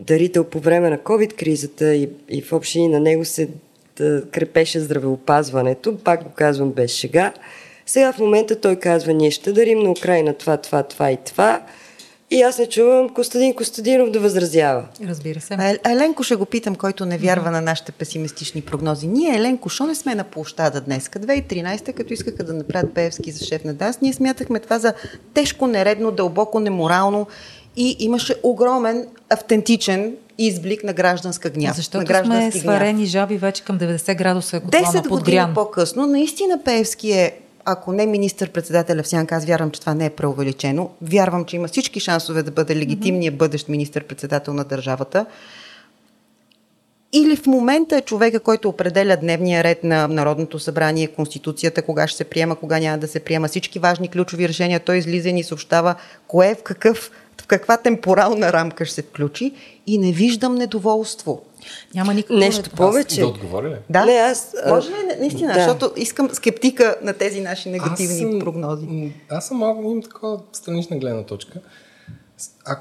[0.00, 3.48] дарител по време на COVID-кризата и, и в общини на него се
[3.96, 7.32] да, крепеше здравеопазването, пак го казвам без шега.
[7.86, 11.62] Сега в момента той казва, ние ще дарим на Украина това, това, това и това
[12.32, 14.84] и аз не чувам Костадин Костадинов да възразява.
[15.08, 15.54] Разбира се.
[15.58, 17.52] А Еленко ще го питам, който не вярва mm-hmm.
[17.52, 19.06] на нашите песимистични прогнози.
[19.06, 21.08] Ние, Еленко, що не сме на площада днес?
[21.08, 24.94] 2013, като искаха да направят Певски за шеф на ДАС, ние смятахме това за
[25.34, 27.26] тежко, нередно, дълбоко, неморално
[27.76, 31.76] и имаше огромен, автентичен изблик на гражданска гняв.
[31.76, 36.60] Защото на граждански сме сварени жаби вече към 90 градуса, ако 10 години по-късно, наистина
[36.64, 37.32] Певски е
[37.64, 40.90] ако не министър-председателя в сянка, аз вярвам, че това не е преувеличено.
[41.02, 45.26] Вярвам, че има всички шансове да бъде легитимният бъдещ министър-председател на държавата.
[47.12, 52.16] Или в момента е човека, който определя дневния ред на Народното събрание, Конституцията, кога ще
[52.16, 55.42] се приема, кога няма да се приема, всички важни ключови решения, той излиза и ни
[55.42, 55.94] съобщава
[56.26, 57.10] кое в какъв
[57.42, 59.52] в каква темпорална рамка ще се включи
[59.86, 61.42] и не виждам недоволство.
[61.94, 63.20] Няма никакво нещо повече.
[63.20, 63.76] Да отговоря ли?
[63.90, 65.54] Да, не, аз, може ли наистина, да.
[65.54, 69.12] защото искам скептика на тези наши негативни аз съм, прогнози.
[69.28, 71.60] Аз съм малко, имам такова странична гледна точка.
[72.64, 72.78] А,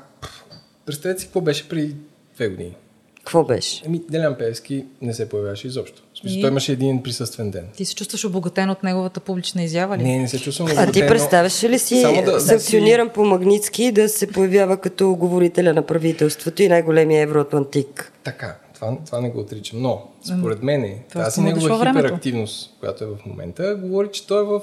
[0.86, 1.96] представете си какво беше при
[2.36, 2.76] две години.
[3.18, 3.86] Какво беше?
[3.86, 6.04] Еми, Делян Певски не се появяваше изобщо.
[6.14, 6.42] В смисъл, и...
[6.42, 7.68] той имаше един присъствен ден.
[7.76, 10.04] Ти се чувстваш обогатен от неговата публична изява ли?
[10.04, 10.90] Не, не се чувствам обогатен.
[10.90, 13.14] А ти представяш ли си да, санкциониран да си...
[13.14, 18.14] по Магницки да се появява като говорителя на правителството и най-големия евроатлантик?
[18.24, 19.82] Така, това, това не го отричам.
[19.82, 24.62] Но, според мен, тази негова хиперактивност, която е в момента, говори, че той е в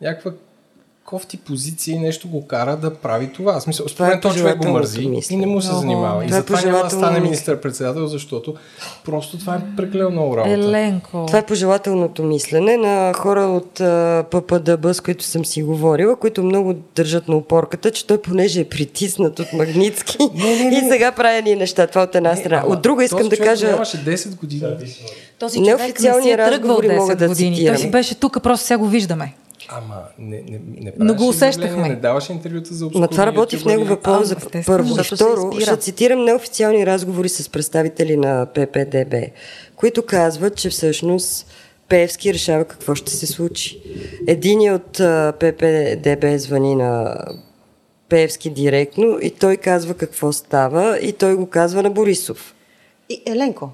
[0.00, 0.32] някаква
[1.04, 3.60] кофти позиции нещо го кара да прави това.
[3.60, 5.42] В смисъл, според този човек го мързи мислене.
[5.42, 5.80] и не му се Много.
[5.80, 6.24] занимава.
[6.24, 8.54] И Това е затова няма да стане министър-председател, защото
[9.04, 10.54] просто това е прекалено много работа.
[10.54, 11.24] Еленко.
[11.26, 13.72] Това е пожелателното мислене на хора от
[14.30, 18.64] ППДБ, с които съм си говорила, които много държат на опорката, че той понеже е
[18.64, 20.16] притиснат от Магницки
[20.72, 21.86] и сега прави едни неща.
[21.86, 22.66] Това от една страна.
[22.66, 23.66] От друга искам да кажа...
[23.66, 24.62] Нямаше 10 години.
[25.38, 27.66] Този човек не си е тръгвал разговори 10 мога да години.
[27.66, 29.34] Той си беше тук, просто сега го виждаме.
[29.72, 31.88] Ама не, не, не Но го усещахме.
[31.88, 34.94] Не даваше интервюта за обскурни това работи в негова полза, А, първо.
[35.00, 39.14] И второ, ще цитирам неофициални разговори с представители на ППДБ,
[39.76, 41.46] които казват, че всъщност
[41.88, 43.82] Певски решава какво ще се случи.
[44.26, 47.16] Един от а, ППДБ звъни на
[48.08, 52.54] Певски директно и той казва какво става и той го казва на Борисов.
[53.08, 53.70] И, Еленко,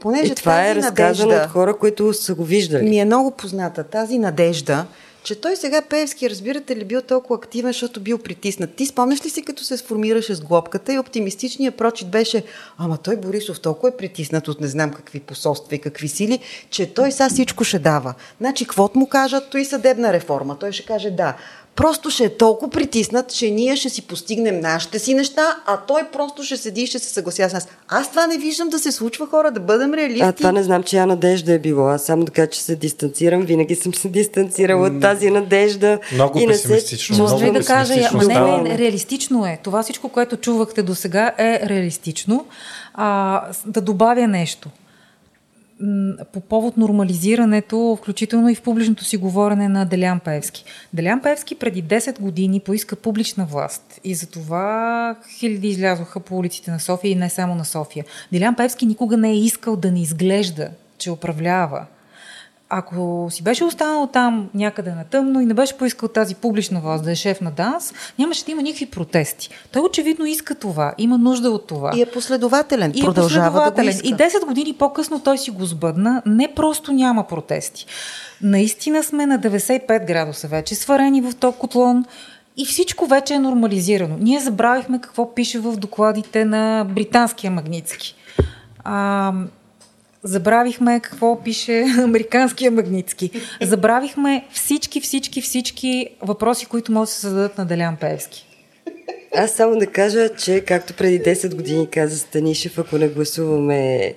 [0.00, 2.88] понеже И това тази е разказано надежда от хора, които са го виждали.
[2.88, 4.86] ми е много позната, тази надежда,
[5.26, 8.74] че той сега Певски, разбирате ли, бил толкова активен, защото бил притиснат.
[8.74, 12.44] Ти спомняш ли си, като се сформираше с глобката и оптимистичният прочит беше,
[12.78, 16.38] ама той Борисов толкова е притиснат от не знам какви посолства и какви сили,
[16.70, 18.14] че той сега всичко ще дава.
[18.40, 20.58] Значи, каквото му кажат, то и съдебна реформа.
[20.58, 21.36] Той ще каже да.
[21.76, 26.02] Просто ще е толкова притиснат, че ние ще си постигнем нашите си неща, а той
[26.12, 27.68] просто ще седи и ще се съглася с нас.
[27.88, 30.22] Аз това не виждам да се случва хора, да бъдем реалисти.
[30.22, 31.88] А това не знам, чия надежда е било.
[31.88, 33.42] Аз само да кажа, че се дистанцирам.
[33.42, 35.98] Винаги съм се дистанцирала от тази надежда.
[36.12, 39.58] Много и не се песимистично, Може много ли да кажа, ама не, не, реалистично е.
[39.62, 42.46] Това всичко, което чувахте до сега е реалистично.
[42.94, 44.68] А, да добавя нещо.
[46.32, 50.64] По повод нормализирането, включително и в публичното си говорене на Делян Певски.
[50.92, 56.80] Делян Певски преди 10 години поиска публична власт и затова хиляди излязоха по улиците на
[56.80, 58.04] София и не само на София.
[58.32, 60.68] Делян Певски никога не е искал да не изглежда,
[60.98, 61.86] че управлява.
[62.68, 67.04] Ако си беше останал там някъде на тъмно и не беше поискал тази публична власт
[67.04, 69.50] да е шеф на ДАНС, нямаше да има никакви протести.
[69.72, 71.92] Той очевидно иска това, има нужда от това.
[71.96, 72.92] И е последователен.
[72.94, 74.08] И е Продължава да го последователен.
[74.16, 74.24] иска.
[74.24, 76.22] И 10 години по-късно той си го сбъдна.
[76.26, 77.86] Не просто няма протести.
[78.42, 82.04] Наистина сме на 95 градуса вече, сварени в ток котлон
[82.56, 84.16] и всичко вече е нормализирано.
[84.20, 88.14] Ние забравихме какво пише в докладите на британския Магницки.
[88.84, 89.32] А,
[90.26, 93.30] Забравихме какво пише американския Магницки.
[93.62, 98.46] Забравихме всички, всички, всички въпроси, които могат да се зададат на Делян Певски.
[99.36, 104.14] Аз само да кажа, че както преди 10 години каза Станишев, ако не гласуваме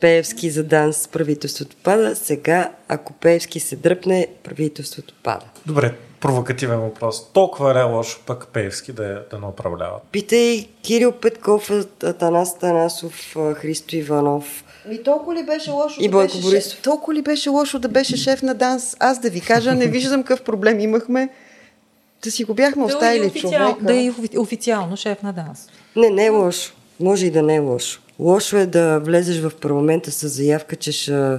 [0.00, 2.16] Певски за данс, правителството пада.
[2.16, 5.44] Сега, ако Певски се дръпне, правителството пада.
[5.66, 7.32] Добре, провокативен въпрос.
[7.32, 10.02] Толкова ли е лошо пък Певски да, да не управляват?
[10.12, 11.70] Питай Кирил Петков,
[12.04, 14.64] Атанас Танасов, Христо Иванов.
[14.90, 16.72] И толкова ли беше лошо И да Бойко беше Борисов.
[16.72, 18.96] шеф, толкова ли беше лошо да беше шеф на ДАНС?
[19.00, 21.28] Аз да ви кажа, не виждам какъв проблем имахме.
[22.24, 23.74] Да си го бяхме оставили човека.
[23.80, 25.68] да е и офи- официално шеф на ДАНС.
[25.96, 26.72] Не, не е лошо.
[27.00, 28.00] Може и да не е лошо.
[28.18, 31.38] Лошо е да влезеш в парламента с заявка, че ще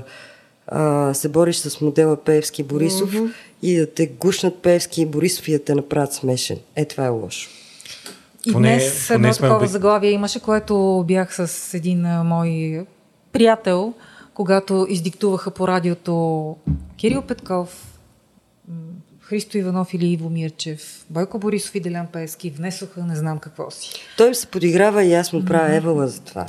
[0.67, 3.31] а, се бориш с модела Певски Борисов mm-hmm.
[3.61, 6.57] и да те гушнат Певски и Борисов и да те направят смешен.
[6.75, 7.49] Е, това е лошо.
[8.45, 12.23] И Поне- днес поне едно сме такова оби- заглавие имаше, което бях с един а,
[12.23, 12.81] мой
[13.31, 13.93] приятел,
[14.33, 16.55] когато издиктуваха по радиото
[16.97, 17.99] Кирил Петков,
[19.19, 23.93] Христо Иванов или Иво Мирчев, Бойко Борисов и Делян Пески внесоха не знам какво си.
[24.17, 26.45] Той се подиграва и аз му правя евала за това.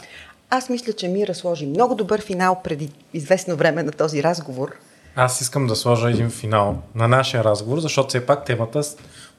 [0.51, 4.77] Аз мисля, че Мира сложи много добър финал преди известно време на този разговор.
[5.17, 8.83] Аз искам да сложа един финал на нашия разговор, защото все пак темата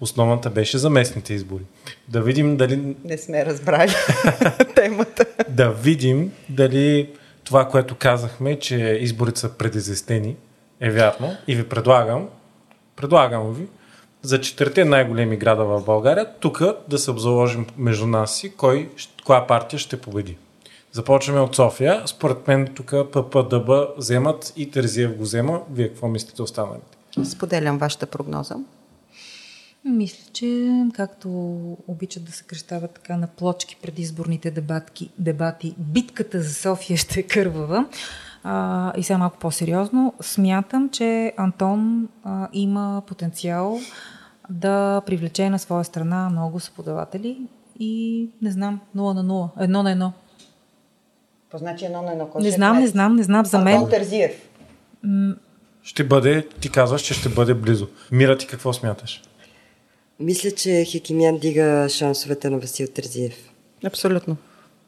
[0.02, 1.64] основната беше за местните избори.
[2.08, 3.94] Да видим дали Не сме разбрали
[4.76, 5.26] темата.
[5.50, 7.10] да видим дали
[7.44, 10.36] това, което казахме, че изборите са предизвестени,
[10.80, 11.36] е вярно.
[11.48, 12.30] И ви предлагам,
[12.96, 13.68] предлагам ви,
[14.22, 18.90] за четирите най-големи града в България, тук да се обзаложим между нас си, кой,
[19.26, 20.38] коя партия ще победи.
[20.92, 22.04] Започваме от София.
[22.06, 25.62] Според мен тук ППДБ вземат и Терзиев го взема.
[25.72, 26.98] Вие какво мислите останалите?
[27.24, 28.56] Споделям вашата прогноза.
[29.86, 31.30] Мисля, че както
[31.88, 37.20] обичат да се кръщават така на плочки преди изборните дебатки, дебати, битката за София ще
[37.20, 37.86] е кървава.
[38.44, 43.80] А, и сега малко по-сериозно, смятам, че Антон а, има потенциал
[44.50, 47.38] да привлече на своя страна много съподаватели
[47.80, 50.14] и не знам, 0 на 0, едно на едно.
[51.52, 52.30] То значи едно на едно.
[52.40, 53.46] Не знам, не знам, не знам.
[53.46, 54.50] За мен Терзиев.
[55.84, 57.88] Ще бъде, ти казваш, че ще бъде близо.
[58.12, 59.22] Мира ти какво смяташ?
[60.24, 63.52] Мисля, че Хекимян дига шансовете на Васил Терзиев.
[63.86, 64.38] Абсолютно.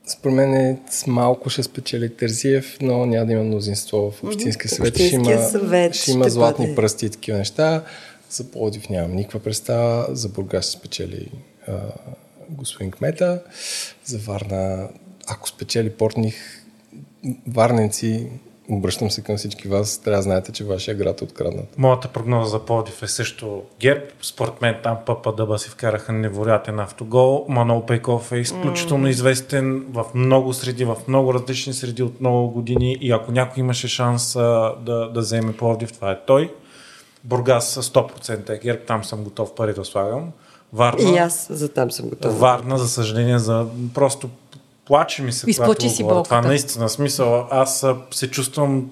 [0.07, 4.69] Според мен е с малко ще спечели Терзиев, но няма да има мнозинство в Общинския
[4.69, 4.95] съвет.
[4.95, 6.75] Ще Общинския има, съвет ще има ще златни бъде.
[6.75, 7.83] пръсти и такива неща.
[8.29, 10.07] За Плодив нямам никаква представа.
[10.09, 11.31] За Бургас спечели
[11.67, 11.73] а,
[12.49, 13.41] господин Кмета.
[14.05, 14.89] За Варна,
[15.27, 16.35] ако спечели Портних,
[17.47, 18.27] варненци,
[18.69, 21.77] обръщам се към всички вас, трябва да знаете, че вашия град е откраднат.
[21.77, 24.05] Моята прогноза за Плодив е също ГЕРБ.
[24.21, 27.45] Според мен там Папа Дъба си вкараха невероятен автогол.
[27.49, 29.09] Манол Пейков е изключително mm.
[29.09, 33.87] известен в много среди, в много различни среди от много години и ако някой имаше
[33.87, 36.53] шанс да, да вземе Плодив, това е той.
[37.23, 40.31] Бургас 100% е ГЕРБ, там съм готов пари да слагам.
[40.73, 42.39] Варна, и аз за там съм готов.
[42.39, 44.29] Варна, за съжаление, за просто
[44.85, 46.23] плаче ми се, Изплачи си говоря.
[46.23, 47.47] Това наистина смисъл.
[47.51, 48.89] Аз се чувствам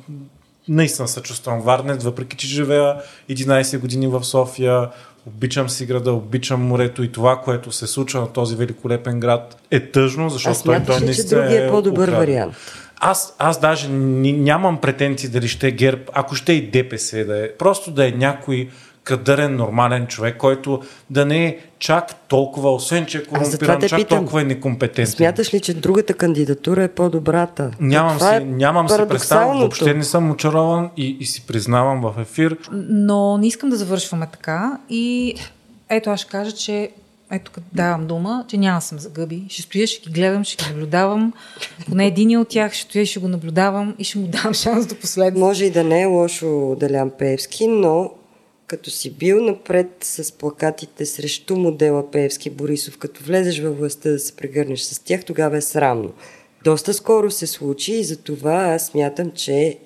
[0.67, 2.95] наистина се чувствам варнец, въпреки че живея
[3.29, 4.89] 11 години в София,
[5.27, 9.79] обичам си града, обичам морето и това, което се случва на този великолепен град е
[9.79, 12.19] тъжно, защото той, той наистина че другия е по-добър украд.
[12.19, 12.55] вариант.
[12.99, 17.45] Аз, аз даже нямам претенции дали ще е ГЕРБ, ако ще е и ДПС да
[17.45, 17.51] е.
[17.51, 18.69] Просто да е някой
[19.04, 24.18] кадърен, нормален човек, който да не е чак толкова, освен че е корумпиран, чак питам,
[24.18, 25.08] толкова е некомпетентен.
[25.08, 27.72] Смяташ ли, че другата кандидатура е по-добрата?
[27.80, 32.22] Нямам, си, е нямам си представа, въобще не съм очарован и, и си признавам в
[32.22, 32.58] ефир.
[32.72, 35.36] Но не искам да завършваме така и
[35.89, 36.89] ето аз ще кажа, че
[37.32, 39.43] ето като давам дума, че няма съм за гъби.
[39.49, 41.34] Ще стоя, ще ги гледам, ще ги наблюдавам.
[41.89, 44.95] Поне един от тях ще стоя, ще го наблюдавам и ще му дам шанс до
[44.95, 45.39] последно.
[45.39, 48.12] Може и да не е лошо Делян Певски, но
[48.74, 54.19] като си бил напред с плакатите срещу модела Пеевски Борисов, като влезеш във властта да
[54.19, 56.13] се прегърнеш с тях, тогава е срамно.
[56.63, 59.78] Доста скоро се случи и за това аз смятам, че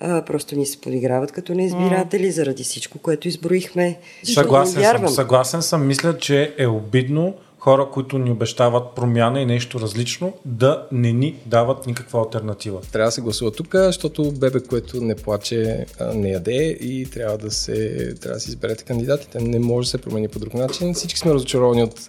[0.00, 2.30] а, просто ни се подиграват като неизбиратели mm.
[2.30, 3.98] заради всичко, което изброихме.
[4.24, 5.86] Съгласен съм, съгласен съм.
[5.86, 11.36] Мисля, че е обидно хора, които ни обещават промяна и нещо различно, да не ни
[11.46, 12.80] дават никаква альтернатива.
[12.92, 17.50] Трябва да се гласува тук, защото бебе, което не плаче, не яде и трябва да
[17.50, 19.40] се, трябва да се изберете кандидатите.
[19.40, 20.94] Не може да се промени по друг начин.
[20.94, 22.00] Всички сме разочаровани от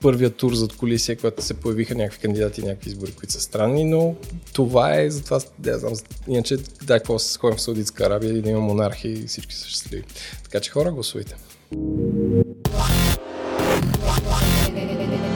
[0.00, 3.84] първия тур зад колисия, когато се появиха някакви кандидати и някакви избори, които са странни,
[3.84, 4.14] но
[4.52, 5.92] това е, затова, да знам,
[6.28, 9.68] иначе дай какво се сходим в Саудитска Арабия или да има монархи и всички са
[9.68, 10.04] щастливи.
[10.44, 11.36] Така че хора, гласувайте.
[14.80, 15.29] 对对对对对